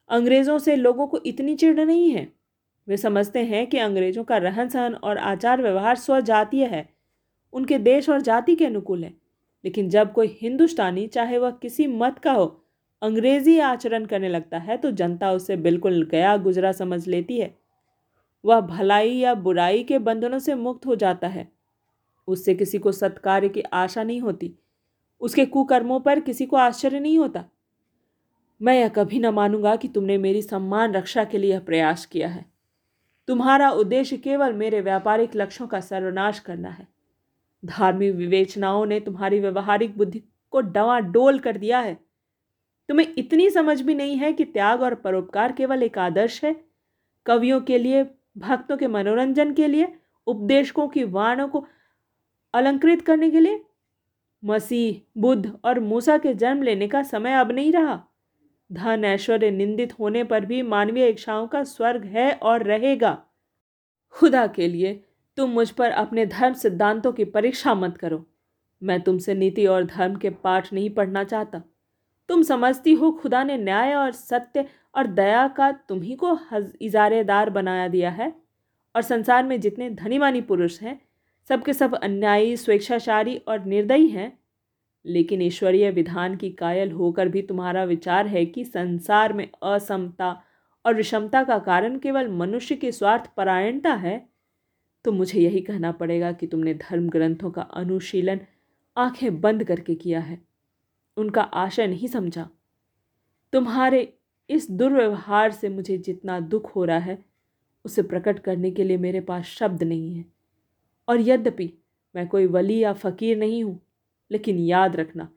अंग्रेज़ों 0.08 0.58
से 0.58 0.76
लोगों 0.76 1.06
को 1.06 1.20
इतनी 1.26 1.54
चिड़ 1.54 1.80
नहीं 1.80 2.10
है। 2.10 2.32
वे 2.88 2.96
समझते 2.96 3.44
हैं 3.44 3.66
कि 3.66 3.78
अंग्रेज़ों 3.78 4.24
का 4.24 4.36
रहन 4.36 4.68
सहन 4.68 4.94
और 4.94 5.18
आचार 5.18 5.62
व्यवहार 5.62 5.96
स्वजातीय 5.96 6.66
है। 6.66 6.88
उनके 7.52 7.78
देश 7.78 8.08
और 8.08 8.20
जाति 8.20 8.56
के 8.56 8.66
अनुकूल 8.66 9.04
है। 9.04 9.14
लेकिन 9.64 9.88
जब 9.88 10.12
कोई 10.12 10.38
हिंदुस्तानी, 10.42 11.06
चाहे 11.06 11.38
वह 11.38 11.50
किसी 11.50 11.86
मत 11.86 12.18
का 12.18 12.32
हो, 12.32 12.64
अंग्रेज़ी 13.02 13.58
आचरण 13.58 14.04
करने 14.04 14.28
लगता 14.28 14.58
है 14.58 14.76
तो 14.76 14.90
जनता 14.90 15.32
उसे 15.32 15.56
बिल्कुल 15.56 16.02
गया 16.02 16.36
गुजरा 16.36 16.72
समझ 16.72 17.08
लेती 17.08 17.38
है। 17.40 17.58
वह 18.44 18.60
भलाई 18.60 19.10
या 19.10 19.34
बुराई 19.34 19.84
के 19.84 19.98
बंधनों 19.98 20.38
से 20.38 20.54
मुक्त 20.54 20.86
हो 20.86 20.96
जाता 20.96 21.28
है। 21.28 21.52
उससे 22.28 22.54
किसी 22.54 22.78
को 22.78 22.92
सत्कार्य 22.92 23.48
की 23.48 23.60
आशा 23.60 24.02
नहीं 24.02 24.20
होती। 24.20 24.54
उसके 25.20 25.46
कुकर्मों 25.46 26.00
पर 26.00 26.20
किसी 26.20 26.46
को 26.46 26.56
आश्चर्य 26.56 27.00
नहीं 27.00 27.18
होता? 27.18 27.44
मैं 28.62 28.80
यह 28.80 28.88
कभी 28.88 29.18
न 29.18 29.26
मानूँगा 29.26 29.76
कि 29.76 29.88
तुमने 29.88 30.18
मेरी 30.18 30.42
सम्मान 30.42 30.92
रक्षा 30.92 31.24
के 31.24 31.38
लिए 31.38 31.52
यह 31.52 31.60
प्रयास 31.60 32.06
किया 32.06 32.28
है। 32.28 32.46
तुम्हारा 33.28 33.70
उद्देश्य 33.70 34.16
केवल 34.16 34.52
मेरे 34.52 34.80
व्यापारिक 34.80 35.36
लक्ष्यों 35.36 35.68
का 35.68 35.80
सर्वनाश 35.80 36.38
करना 36.38 36.68
है। 36.68 36.88
धार्मिक 37.64 38.14
विवेचनाओं 38.14 38.86
ने 38.86 39.00
तुम्हारी 39.00 39.40
व्यवहारिक 39.40 39.98
बुद्धि 39.98 40.22
को 40.50 40.60
डवाडोल 40.60 41.38
कर 41.38 41.56
दिया 41.56 41.80
है। 41.80 41.94
तुम्हें 42.88 43.06
इतनी 43.18 43.50
समझ 43.50 43.80
भी 43.80 43.94
नहीं 43.94 44.16
है 44.16 44.32
कि 44.32 44.44
त्याग 44.44 44.82
और 44.82 44.94
परोपकार 44.94 45.52
केवल 45.52 45.82
एक 45.82 45.98
आदर्श 45.98 46.44
है। 46.44 46.64
कवियों 47.26 47.60
के 47.60 47.78
लिए, 47.78 48.10
भक्तों 48.38 48.76
के 48.76 48.86
मनोरंजन 48.86 49.52
के 49.52 49.66
लिए, 49.66 49.98
उपदेशकों 50.26 50.88
की 50.88 51.04
वाणों 51.04 51.48
को 51.48 51.66
अलंकृत 52.54 53.02
करने 53.02 53.30
के 53.30 53.40
लिए 53.40 53.64
मसीह, 54.44 55.20
बुद्ध 55.20 55.58
और 55.64 55.80
मूसा 55.80 56.18
के 56.18 56.34
जन्म 56.34 56.62
लेने 56.62 56.88
का 56.88 57.02
समय 57.02 57.32
अब 57.32 57.50
नहीं 57.52 57.72
रहा। 57.72 58.02
धन 58.72 59.04
ऐश्वर्य 59.04 59.50
निंदित 59.50 59.98
होने 59.98 60.24
पर 60.24 60.44
भी 60.44 60.62
मानवीय 60.62 61.08
इच्छाओं 61.08 61.46
का 61.46 61.64
स्वर्ग 61.64 62.04
है 62.04 62.32
और 62.32 62.62
रहेगा। 62.62 63.22
खुदा 64.10 64.46
के 64.46 64.68
लिए 64.68 65.04
तुम 65.36 65.50
मुझ 65.50 65.70
पर 65.70 65.90
अपने 65.90 66.26
धर्म 66.26 66.54
सिद्धांतों 66.54 67.12
की 67.12 67.24
परीक्षा 67.24 67.74
मत 67.74 67.96
करो। 67.96 68.26
मैं 68.82 69.00
तुमसे 69.00 69.34
नीति 69.34 69.66
और 69.66 69.84
धर्म 69.84 70.16
के 70.16 70.30
पाठ 70.30 70.72
नहीं 70.72 70.90
पढ़ना 70.90 71.24
चाहता। 71.24 71.62
तुम 72.28 72.42
समझती 72.42 72.92
हो 72.94 73.10
खुदा 73.12 73.42
ने 73.44 73.56
न्याय 73.56 73.94
और 73.94 74.12
सत्य 74.12 74.64
और 74.94 75.06
दया 75.06 75.48
का 75.48 75.72
तुम्ही 75.72 76.14
को 76.14 76.38
इजारेदार 76.80 77.50
बनाया 77.50 77.88
दिया 77.88 78.10
है 78.10 78.32
और 78.94 79.02
संसार 79.02 79.44
में 79.44 79.60
जितने 79.60 79.90
धनीवानी 79.90 80.40
पुरुष 80.40 80.80
हैं 80.80 81.00
सबके 81.48 81.72
सब 81.72 81.94
अन्यायी, 81.94 82.56
स्वेच्छाचारी 82.56 83.36
और 83.36 83.64
निर्दयी 83.64 84.08
हैं। 84.08 84.40
लेकिन 85.06 85.42
ईश्वरीय 85.42 85.90
विधान 85.90 86.36
की 86.36 86.50
कायल 86.50 86.92
होकर 86.92 87.28
भी 87.28 87.42
तुम्हारा 87.42 87.84
विचार 87.84 88.26
है 88.26 88.46
कि 88.46 88.64
संसार 88.64 89.32
में 89.32 89.48
असमता 89.62 90.42
और 90.86 90.94
विषमता 90.94 91.44
का 91.44 91.58
कारण 91.58 91.98
केवल 91.98 92.28
मनुष्य 92.28 92.76
की 92.76 92.92
स्वार्थ 92.92 93.30
परायणता 93.36 93.94
है 93.94 94.28
तो 95.04 95.12
मुझे 95.12 95.40
यही 95.40 95.60
कहना 95.60 95.92
पड़ेगा 95.92 96.32
कि 96.32 96.46
तुमने 96.46 96.74
धर्म 96.74 97.08
ग्रंथों 97.08 97.50
का 97.50 97.62
अनुशीलन 97.62 98.40
आँखें 98.96 99.40
बंद 99.40 99.64
करके 99.64 99.94
किया 99.94 100.20
है। 100.20 100.42
उनका 101.16 101.42
आशय 101.42 101.86
नहीं 101.86 102.08
समझा। 102.08 102.48
तुम्हारे 103.52 104.18
इस 104.50 104.70
दुर्व्यवहार 104.70 105.50
से 105.50 105.68
मुझे 105.68 105.98
जितना 105.98 106.40
दुख 106.40 106.76
हो 106.76 106.84
रहा 106.84 106.98
है, 106.98 107.24
उसे 107.84 108.02
प्रकट 108.02 108.38
करने 108.38 108.70
के 108.70 108.84
लिए 108.84 108.96
मेरे 108.96 109.20
पास 109.20 109.44
शब्द 109.44 109.82
नहीं 109.82 110.14
है। 110.14 110.24
और 111.10 111.20
यद्यपि 111.20 111.72
मैं 112.14 112.26
कोई 112.28 112.46
वली 112.46 112.78
या 112.78 112.92
फ़कीर 112.92 113.36
नहीं 113.38 113.62
हूँ, 113.64 113.80
लेकिन 114.30 114.58
याद 114.58 114.96
रखना, 114.96 115.28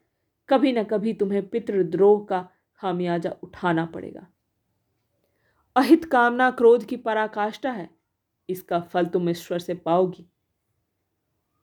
कभी 0.49 0.71
न 0.73 0.83
कभी 0.83 1.13
तुम्हें 1.13 1.47
पितृद्रोह 1.49 2.25
का 2.29 2.47
खामियाजा 2.79 3.29
उठाना 3.43 3.85
पड़ेगा। 3.85 4.27
अहित 5.75 6.05
कामना 6.05 6.49
क्रोध 6.51 6.85
की 6.85 6.97
पराकाष्ठा 6.97 7.71
है, 7.71 7.89
इसका 8.49 8.79
फल 8.81 9.05
तुम 9.05 9.29
ईश्वर 9.29 9.59
से 9.59 9.73
पाओगी। 9.75 10.25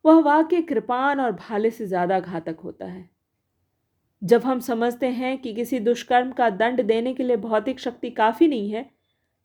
वह 0.04 0.20
वाक्य 0.22 0.62
कृपान 0.62 1.20
और 1.20 1.32
भाले 1.32 1.70
से 1.70 1.86
ज़्यादा 1.86 2.20
घातक 2.20 2.60
होता 2.60 2.86
है। 2.86 3.08
जब 4.22 4.42
हम 4.42 4.60
समझते 4.60 5.08
हैं 5.08 5.36
कि 5.38 5.54
किसी 5.54 5.78
दुष्कर्म 5.80 6.32
का 6.32 6.48
दंड 6.50 6.82
देने 6.82 7.14
के 7.14 7.22
लिए 7.22 7.36
भौतिक 7.36 7.80
शक्ति 7.80 8.10
काफ़ी 8.10 8.48
नहीं 8.48 8.70
है, 8.70 8.90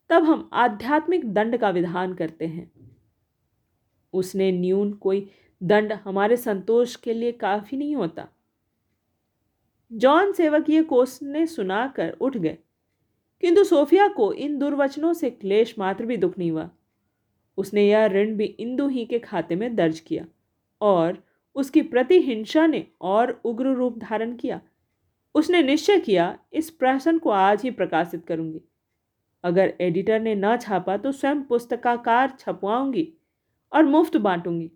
तब 0.10 0.24
हम 0.24 0.50
आध्यात्मिक 0.54 1.34
दंड 1.34 1.58
का 1.58 1.70
विधान 1.70 2.14
करते 2.14 2.48
हैं। 2.48 2.72
उसने 4.16 4.52
न्यून 4.52 4.94
कोई 4.94 5.30
दंड 5.64 5.94
हमारे 5.94 6.38
संतोष 6.38 6.96
के 6.96 7.14
लिए 7.14 7.32
काफ़ी 7.32 7.78
नहीं 7.78 7.96
होता। 7.96 8.28
जॉन 9.94 10.32
सेवक 10.32 10.70
ये 10.70 10.84
कोसने 10.84 11.48
सुनाकर 11.48 12.18
उठ 12.22 12.38
गए। 12.38 12.58
किंतु 13.42 13.64
सोफिया 13.64 14.08
को 14.08 14.34
इन 14.34 14.58
दुर्वचनों 14.58 15.14
से 15.14 15.30
क्लेश 15.30 15.76
मात्र 15.80 16.06
भी 16.06 16.18
दुख 16.18 16.38
नहीं 16.38 16.52
हुआ। 16.52 16.70
उसने 17.58 17.88
यह 17.88 18.06
ऋण 18.06 18.36
भी 18.36 18.46
इंदु 18.46 18.88
ही 18.88 19.06
के 19.06 19.20
खाते 19.20 19.56
में 19.56 19.76
दर्ज 19.76 20.00
किया 20.00 20.26
और 20.82 21.24
उसकी 21.56 21.82
प्रतिहिंसा 21.82 22.68
ने 22.68 22.88
और 23.02 23.42
उग्र 23.46 23.66
रूप 23.66 23.98
धारण 23.98 24.36
किया। 24.36 24.62
उसने 25.36 25.64
निश्चय 25.64 26.00
किया, 26.00 26.40
इस 26.54 26.70
प्रश्न 26.70 27.18
को 27.18 27.30
आज 27.30 27.62
ही 27.62 27.72
प्रकाशित 27.72 28.26
करूँगी। 28.26 28.62
अगर 29.44 29.74
एडिटर 29.82 30.20
ने 30.20 30.36
न 30.36 30.58
छापा 30.58 30.98
तो 30.98 31.12
स्वयं 31.12 31.44
पुस्तकाकार 31.44 32.38
छपवाऊँगी। 32.40 33.14
और 33.72 33.84
मुफ़्त 33.84 34.18
बांटूँगी। 34.18 34.72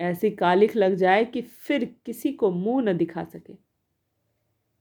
ऐसी 0.00 0.30
कालिख 0.30 0.76
लग 0.76 0.94
जाए 0.94 1.24
कि 1.24 1.42
फिर 1.42 1.84
किसी 2.06 2.32
को 2.32 2.50
मुँह 2.50 2.82
न 2.82 2.96
दिखा 2.96 3.24
सके। 3.24 3.54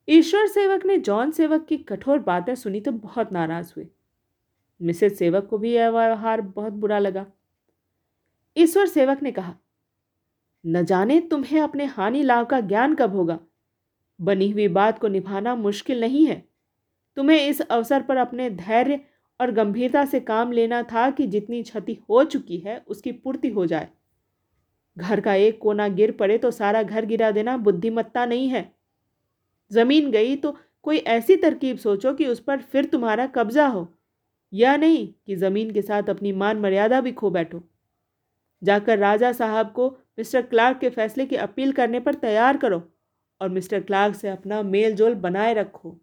ईश्वर 0.07 0.47
सेवक 0.47 0.85
ने 0.85 0.97
जॉन 0.97 1.31
सेवक 1.31 1.65
की 1.65 1.77
कठोर 1.77 2.19
बातें 2.19 2.53
सुनी 2.55 2.81
तो 2.81 2.91
बहुत 2.91 3.31
नाराज़ 3.31 3.73
हुए। 3.77 3.87
मिसेज 4.79 5.17
सेवक 5.17 5.47
को 5.47 5.57
भी 5.57 5.73
यह 5.73 5.89
व्यवहार 5.89 6.41
बहुत 6.41 6.73
बुरा 6.73 6.99
लगा। 6.99 7.25
ईश्वर 8.57 8.87
सेवक 8.87 9.21
ने 9.23 9.31
कहा, 9.31 9.55
न 10.63 10.83
जाने 10.85 11.19
तुम्हें 11.21 11.59
अपने 11.61 11.85
हानि 11.85 12.23
लाभ 12.23 12.45
का 12.45 12.59
ज्ञान 12.59 12.95
कब 12.95 13.15
होगा। 13.15 13.39
बनी 14.19 14.49
हुई 14.51 14.67
बात 14.67 14.99
को 14.99 15.07
निभाना 15.07 15.55
मुश्किल 15.55 16.01
नहीं 16.01 16.25
है। 16.27 16.43
तुम्हें 17.17 17.47
इस 17.47 17.61
अवसर 17.61 18.01
पर 18.01 18.17
अपने 18.17 18.49
धैर्य 18.49 18.99
और 19.41 19.51
गंभीरता 19.51 20.05
से 20.05 20.19
काम 20.19 20.51
लेना 20.51 20.81
था 20.83 21.09
कि 21.09 21.27
जितनी 21.27 21.63
क्षति 21.63 21.97
हो 22.09 22.23
चुकी 22.23 22.57
है, 22.57 22.77
उसकी 22.87 23.11
पूर्ति 23.11 23.49
हो 23.49 23.65
जाए। 23.65 23.87
घर 24.97 25.19
का 25.19 25.33
एक 25.33 25.59
कोना 25.59 25.87
गिर 25.87 26.11
पड़े 26.11 26.37
तो 26.37 26.51
सारा 26.51 26.83
घर 26.83 27.05
गिरा 27.05 27.31
देना 27.31 27.57
बुद्धिमत्ता 27.57 28.25
नहीं 28.25 28.47
है। 28.49 28.71
ज़मीन 29.71 30.11
गई 30.11 30.35
तो 30.35 30.57
कोई 30.83 30.97
ऐसी 30.97 31.35
तरकीब 31.35 31.77
सोचो 31.77 32.13
कि 32.13 32.25
उस 32.25 32.39
पर 32.39 32.61
फिर 32.61 32.85
तुम्हारा 32.85 33.25
कब्जा 33.27 33.67
हो। 33.67 33.87
या 34.53 34.75
नहीं 34.77 35.07
कि 35.27 35.35
ज़मीन 35.35 35.71
के 35.71 35.81
साथ 35.81 36.09
अपनी 36.09 36.31
मान 36.31 36.57
मर्यादा 36.57 37.01
भी 37.01 37.11
खो 37.11 37.29
बैठो। 37.29 37.63
जाकर 38.63 38.97
राजा 38.97 39.31
साहब 39.31 39.71
को 39.71 39.89
मिस्टर 40.17 40.41
क्लार्क 40.41 40.79
के 40.79 40.89
फैसले 40.89 41.25
की 41.25 41.35
अपील 41.35 41.71
करने 41.71 41.99
पर 41.99 42.13
तैयार 42.13 42.57
करो 42.57 42.81
और 43.41 43.49
मिस्टर 43.49 43.81
क्लार्क 43.81 44.15
से 44.15 44.29
अपना 44.29 44.61
मेल 44.61 44.95
जोल 44.95 45.15
बनाए 45.15 45.53
रखो। 45.53 45.97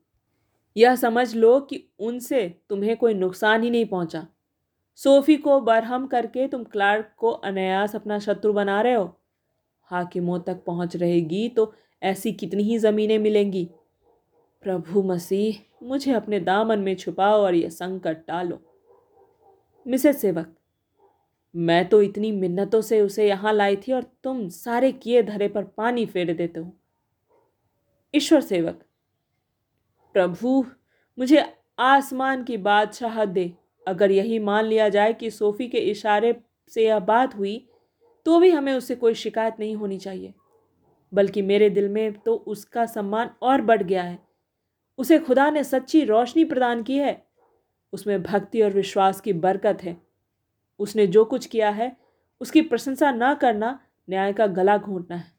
यह 0.79 0.97
समझ 0.97 1.35
लो 1.37 1.59
कि 1.61 1.85
उनसे 2.01 2.49
तुम्हें 2.71 2.97
कोई 2.97 3.15
नुकसान 3.15 3.63
ही 3.63 3.71
नहीं 3.71 3.87
पहुँचा। 3.87 4.27
सोफी 4.99 5.37
को 5.37 5.61
बरहम 5.61 6.07
करके 6.07 6.47
तुम 6.49 6.65
क्लार्क 6.65 7.11
को 7.19 7.31
अनायास 7.31 7.95
अपना 7.97 8.19
शत्रु 8.19 8.53
बना 8.53 8.81
रहे 8.81 8.95
हो। 8.95 9.15
हाकिमों 9.91 10.39
तक 10.41 10.63
पहुँच 10.67 10.97
रहेगी 10.97 11.49
तो 11.49 11.73
ऐसी 12.03 12.33
कितनी 12.33 12.63
ही 12.63 12.79
ज़मीनें 12.79 13.19
मिलेंगी। 13.19 13.69
प्रभु 14.65 15.03
मसीह, 15.03 15.57
मुझे 15.83 16.13
अपने 16.13 16.41
दामन 16.41 16.79
में 16.79 16.95
छुपाओ 16.97 17.43
और 17.43 17.55
यह 17.55 17.69
संकट 17.71 18.25
टालो। 18.27 18.61
मिसेस 19.87 20.21
सेवक, 20.21 20.55
मैं 21.55 21.89
तो 21.89 22.01
इतनी 22.03 22.33
मिन्नतों 22.33 22.81
से 22.81 23.01
उसे 23.01 23.29
यहाँ 23.29 23.53
लाई 23.53 23.77
थी 23.79 23.93
और 23.93 24.03
तुम 24.25 24.49
सारे 24.49 24.93
किए 24.93 25.23
धरे 25.23 25.49
पर 25.49 25.65
पानी 25.77 26.07
फेर 26.07 26.33
देते 26.35 26.61
हो। 26.61 26.73
ईश्वर 28.15 28.41
सेवक 28.41 28.85
प्रभु, 30.19 30.65
मुझे 31.19 31.45
आसमान 31.79 32.45
की 32.45 32.57
बादशाह 32.57 33.25
दे। 33.25 33.53
अगर 33.89 34.11
यही 34.11 34.39
मान 34.39 34.65
लिया 34.65 34.89
जाए 34.89 35.13
कि 35.13 35.31
सोफ़ी 35.31 35.69
के 35.69 35.79
इशारे 35.79 36.41
से 36.69 36.87
यह 36.87 36.99
बात 36.99 37.37
हुई 37.37 37.69
तो 38.25 38.41
भी 38.41 38.51
हमें 38.51 38.73
उससे 38.75 38.95
कोई 38.95 39.15
शिकायत 39.15 39.57
नहीं 39.59 39.77
होनी 39.77 39.99
चाहिए। 39.99 40.35
बल्कि 41.15 41.43
मेरे 41.43 41.71
दिल 41.71 41.89
में 41.89 42.13
तो 42.13 42.35
उसका 42.35 42.87
सम्मान 42.87 43.31
और 43.43 43.61
बढ़ 43.61 43.83
गया 43.83 44.03
है। 44.03 44.19
उसे 44.99 45.19
खुदा 45.19 45.51
ने 45.51 45.65
सच्ची 45.65 46.05
रोशनी 46.05 46.45
प्रदान 46.45 46.83
की 46.83 46.99
है। 46.99 47.27
उसमें 47.93 48.23
भक्ति 48.23 48.63
और 48.63 48.71
विश्वास 48.71 49.21
की 49.21 49.33
बरकत 49.33 49.79
है। 49.83 49.97
उसने 50.79 51.07
जो 51.07 51.25
कुछ 51.25 51.47
किया 51.47 51.71
है, 51.71 51.97
उसकी 52.41 52.63
प्रशंसा 52.63 53.13
न 53.13 53.35
करना, 53.35 53.81
न्याय 54.11 54.33
का 54.33 54.47
गला 54.47 54.79
घोंटना 54.79 55.17
है। 55.17 55.33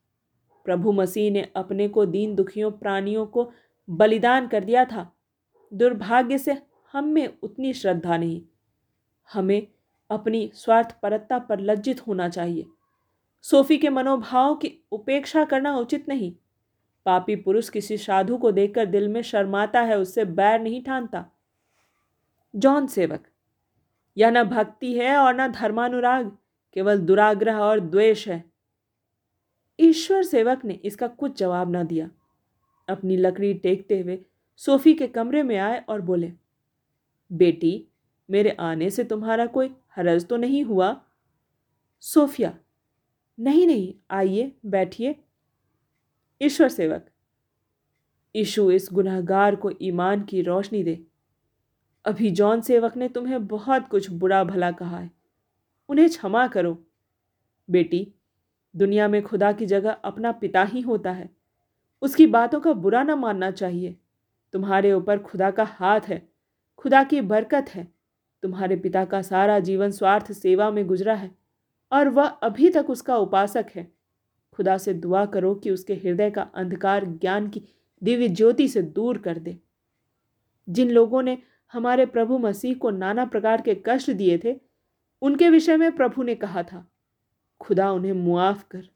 प्रभु 0.66 0.92
मसीह 0.92 1.32
ने 1.32 1.48
अपने 1.56 1.88
को 1.88 2.06
दीन 2.06 2.36
दुखियों, 2.36 2.72
प्राणियों 2.72 3.26
को 3.26 3.52
बलिदान 3.90 4.48
कर 4.48 4.64
दिया 4.64 4.86
था। 4.86 5.16
दुर्भाग्य 5.74 6.38
से 6.38 6.58
हम 6.94 7.06
में 7.06 7.38
उतनी 7.44 7.74
श्रद्धा 7.74 8.18
नहीं। 8.18 8.42
हमें 9.34 9.68
अपनी 10.10 10.52
स्वार्थ 10.54 10.96
परत्ता 11.02 11.40
पर 11.40 11.60
लज्जित 11.60 12.08
होना 12.08 12.30
चाहिए। 12.30 12.66
सोफी 13.42 13.78
के 13.78 13.90
मनोभाव 13.90 14.56
की 14.56 14.74
उपेक्षा 14.92 15.44
करना 15.46 15.76
उचित 15.78 16.10
नहीं। 16.10 16.36
पापी 17.06 17.36
पुरुष 17.36 17.70
किसी 17.70 17.98
साधु 17.98 18.38
को 18.38 18.52
देखकर 18.52 18.86
दिल 18.86 19.08
में 19.08 19.22
शर्माता 19.22 19.82
है, 19.82 19.98
उससे 19.98 20.26
बैर 20.26 20.62
नहीं 20.62 20.84
ठानता। 20.84 21.26
जॉन 22.56 22.88
सेवक, 22.88 23.28
यह 24.18 24.32
न 24.32 24.44
भक्ति 24.44 24.94
है 24.94 25.18
और 25.18 25.42
न 25.42 25.52
धर्मानुराग, 25.52 26.38
केवल 26.74 26.98
दुराग्रह 26.98 27.58
और 27.58 27.80
द्वेष 27.80 28.28
है। 28.28 28.44
ईश्वर 29.80 30.24
सेवक 30.24 30.66
ने 30.66 30.74
इसका 30.74 31.08
कुछ 31.08 31.40
जवाब 31.40 31.76
न 31.76 31.84
दिया। 31.88 32.10
अपनी 32.90 33.18
लकड़ी 33.18 33.54
टेकते 33.54 34.00
हुए 34.00 34.20
सोफी 34.60 34.94
के 34.94 35.08
कमरे 35.08 35.44
में 35.44 35.58
आए 35.58 35.80
और 35.90 36.02
बोले, 36.02 36.32
बेटी, 37.32 37.88
मेरे 38.30 38.50
आने 38.60 38.90
से 38.90 39.04
तुम्हारा 39.04 39.46
कोई 39.46 39.76
हरज 39.96 40.26
तो 40.28 40.38
नहीं 40.38 40.64
हुआ? 40.64 40.96
सोफिया, 42.04 42.58
नहीं 43.40 43.66
नहीं, 43.68 43.94
आइए, 44.12 44.52
बैठिए। 44.66 45.16
ईश्वर 46.42 46.70
सेवक 46.70 47.06
ईशु 48.36 48.72
इस 48.72 48.90
गुनाहगार 48.94 49.56
को 49.56 49.72
ईमान 49.82 50.24
की 50.24 50.42
रोशनी 50.42 50.84
दे। 50.84 51.04
अभी 52.06 52.30
जॉन 52.32 52.62
सेवक 52.62 52.98
ने 52.98 53.08
तुम्हें 53.10 53.48
बहुत 53.48 53.88
कुछ 53.88 54.10
बुरा 54.12 54.44
भला 54.44 54.72
कहा 54.72 54.98
है, 54.98 55.12
उन्हें 55.90 56.10
क्षमा 56.10 56.48
करो। 56.48 56.78
बेटी, 57.70 58.08
दुनिया 58.76 59.08
में 59.08 59.22
खुदा 59.24 59.52
की 59.52 59.66
जगह 59.66 59.92
अपना 59.92 60.32
पिता 60.32 60.64
ही 60.64 60.82
होता 60.82 61.12
है। 61.12 61.30
उसकी 62.02 62.28
बातों 62.28 62.60
का 62.60 62.74
बुरा 62.74 63.04
ना 63.04 63.16
मानना 63.16 63.52
चाहिए। 63.52 63.96
तुम्हारे 64.54 64.94
ऊपर 64.94 65.20
खुदा 65.20 65.52
का 65.52 65.64
हाथ 65.64 66.02
है, 66.02 66.30
खुदा 66.78 67.04
की 67.04 67.22
बरकत 67.22 67.70
है। 67.70 67.88
तुम्हारे 68.44 68.76
पिता 68.76 69.06
का 69.06 69.22
सारा 69.22 69.60
जीवन 69.60 69.92
स्वार्थ 69.92 70.32
सेवा 70.32 70.72
में 70.72 70.88
गुजरा 70.88 71.14
है, 71.14 71.32
और 71.92 72.10
वह 72.10 72.26
अभी 72.26 72.70
तक 72.70 72.90
उसका 72.90 73.18
उपासक 73.18 73.66
है। 73.76 73.92
खुदा 74.54 74.78
से 74.78 74.94
दुआ 74.94 75.26
करो 75.26 75.56
कि 75.56 75.72
उसके 75.72 75.94
हृदय 75.94 76.32
का 76.32 76.42
अंधकार 76.42 77.06
ज्ञान 77.06 77.50
की 77.50 77.62
दिव्य 78.04 78.28
ज्योति 78.28 78.68
से 78.68 78.82
दूर 78.82 79.18
कर 79.18 79.38
दे। 79.38 79.58
जिन 80.70 80.92
लोगों 80.92 81.22
ने 81.22 81.38
हमारे 81.74 82.06
प्रभु 82.06 82.38
मसीह 82.38 82.76
को 82.76 82.90
नाना 82.90 83.26
प्रकार 83.26 83.62
के 83.62 83.84
कष्ट 83.86 84.12
दिए 84.12 84.38
थे, 84.44 84.60
उनके 85.22 85.50
विषय 85.50 85.78
में 85.78 85.96
प्रभु 85.96 86.24
ने 86.24 86.36
कहा 86.36 86.64
था, 86.64 86.88
खुदा 87.60 87.92
उन्हें 87.92 88.14
मुआफ 88.14 88.64
कर। 88.64 88.90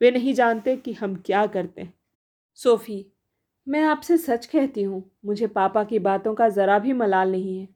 वे 0.00 0.10
नहीं 0.10 0.34
जानते 0.34 0.76
कि 0.76 0.92
हम 0.92 1.14
क्या 1.16 1.46
करते 1.46 1.82
हैं। 1.82 1.99
सोफी, 2.60 3.12
मैं 3.68 3.82
आपसे 3.82 4.18
सच 4.18 4.46
कहती 4.46 4.82
हूँ, 4.82 5.10
मुझे 5.24 5.46
पापा 5.46 5.84
की 5.84 5.98
बातों 5.98 6.34
का 6.34 6.48
ज़रा 6.48 6.78
भी 6.78 6.92
मलाल 6.92 7.32
नहीं 7.32 7.60
है। 7.60 7.68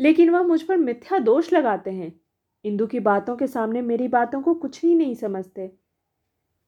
लेकिन 0.00 0.30
वह 0.30 0.42
मुझ 0.42 0.62
पर 0.62 0.76
मिथ्या 0.76 1.18
दोष 1.18 1.52
लगाते 1.52 1.90
हैं। 1.90 2.20
इंदु 2.64 2.86
की 2.86 3.00
बातों 3.00 3.36
के 3.36 3.46
सामने 3.46 3.82
मेरी 3.82 4.08
बातों 4.08 4.42
को 4.42 4.54
कुछ 4.54 4.84
ही 4.84 4.94
नहीं 4.94 5.14
समझते। 5.14 5.78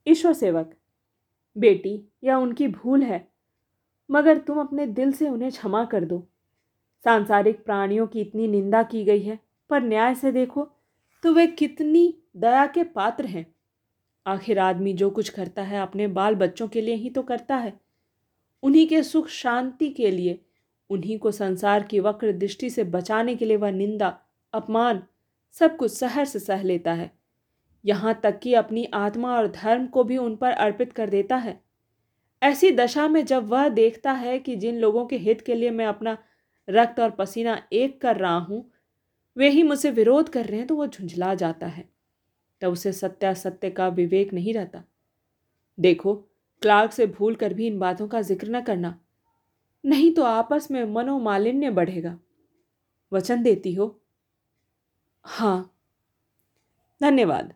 ईश्वर 0.06 0.32
सेवक, 0.32 0.74
बेटी 1.56 2.08
यह 2.24 2.34
उनकी 2.34 2.68
भूल 2.68 3.02
है, 3.02 3.28
मगर 4.10 4.38
तुम 4.38 4.60
अपने 4.60 4.86
दिल 4.86 5.12
से 5.12 5.28
उन्हें 5.28 5.50
क्षमा 5.50 5.84
कर 5.84 6.04
दो। 6.04 6.26
सांसारिक 7.04 7.64
प्राणियों 7.64 8.06
की 8.06 8.20
इतनी 8.20 8.48
निंदा 8.48 8.82
की 8.82 9.04
गई 9.04 9.22
है, 9.22 9.38
पर 9.70 9.82
न्याय 9.82 10.14
से 10.14 10.32
देखो 10.32 10.70
तो 11.22 11.32
वे 11.32 11.46
कितनी 11.46 12.22
दया 12.36 12.66
के 12.66 12.84
पात्र 12.84 13.26
हैं। 13.26 13.53
आखिर 14.26 14.58
आदमी 14.58 14.92
जो 14.92 15.10
कुछ 15.10 15.28
करता 15.28 15.62
है 15.62 15.80
अपने 15.80 16.06
बाल 16.08 16.34
बच्चों 16.34 16.68
के 16.68 16.80
लिए 16.80 16.94
ही 16.94 17.10
तो 17.10 17.22
करता 17.22 17.56
है। 17.56 17.72
उन्हीं 18.62 18.86
के 18.86 19.02
सुख 19.02 19.28
शांति 19.28 19.88
के 19.90 20.10
लिए, 20.10 20.38
उन्हीं 20.90 21.18
को 21.18 21.30
संसार 21.30 21.82
की 21.82 22.00
वक्र 22.00 22.32
दृष्टि 22.32 22.70
से 22.70 22.84
बचाने 22.84 23.34
के 23.36 23.44
लिए 23.44 23.56
वह 23.56 23.70
निंदा, 23.70 24.18
अपमान, 24.54 25.02
सब 25.56 25.76
कुछ 25.76 25.92
सहर 25.92 26.24
से 26.24 26.38
सह 26.38 26.62
लेता 26.62 26.92
है। 26.92 27.10
यहाँ 27.84 28.18
तक 28.22 28.38
कि 28.38 28.54
अपनी 28.54 28.84
आत्मा 28.94 29.36
और 29.36 29.48
धर्म 29.52 29.86
को 29.86 30.04
भी 30.04 30.16
उन 30.16 30.36
पर 30.36 30.50
अर्पित 30.50 30.92
कर 30.92 31.10
देता 31.10 31.36
है। 31.36 31.60
ऐसी 32.42 32.70
दशा 32.70 33.06
में 33.08 33.24
जब 33.24 33.48
वह 33.48 33.68
देखता 33.68 34.12
है 34.12 34.38
कि 34.38 34.56
जिन 34.56 34.78
लोगों 34.78 35.04
के 35.06 35.16
हित 35.16 35.40
के 35.40 35.54
लिए 35.54 35.70
मैं 35.70 35.86
अपना 35.86 36.16
रक्त 36.68 37.00
और 37.00 37.10
पसीना 37.10 37.60
एक 37.72 38.00
कर 38.00 38.16
रहा 38.16 38.36
हूँ, 38.38 38.64
वे 39.36 39.48
ही 39.48 39.62
मुझसे 39.62 39.90
विरोध 39.90 40.28
कर 40.28 40.46
रहे 40.46 40.58
हैं 40.58 40.66
तो 40.66 40.76
वह 40.76 40.86
झुंझला 40.86 41.34
जाता 41.34 41.66
है। 41.66 41.88
तब 42.64 42.72
उसे 42.72 42.92
सत्यासत्य 42.92 43.70
का 43.70 43.88
विवेक 43.88 44.34
नहीं 44.34 44.54
रहता। 44.54 44.84
देखो, 45.78 46.14
क्लार्क 46.62 46.92
से 46.92 47.06
भूल 47.06 47.34
कर 47.34 47.54
भी 47.54 47.66
इन 47.66 47.78
बातों 47.78 48.08
का 48.08 48.20
ज़िक्र 48.20 48.48
न 48.48 48.60
करना। 48.60 49.00
नहीं 49.84 50.14
तो 50.14 50.22
आपस 50.22 50.68
में 50.70 50.84
मनोमालिन्य 50.84 51.70
बढ़ेगा। 51.70 52.18
वचन 53.12 53.42
देती 53.42 53.74
हो? 53.74 54.00
हाँ। 55.24 55.70
धन्यवाद। 57.00 57.54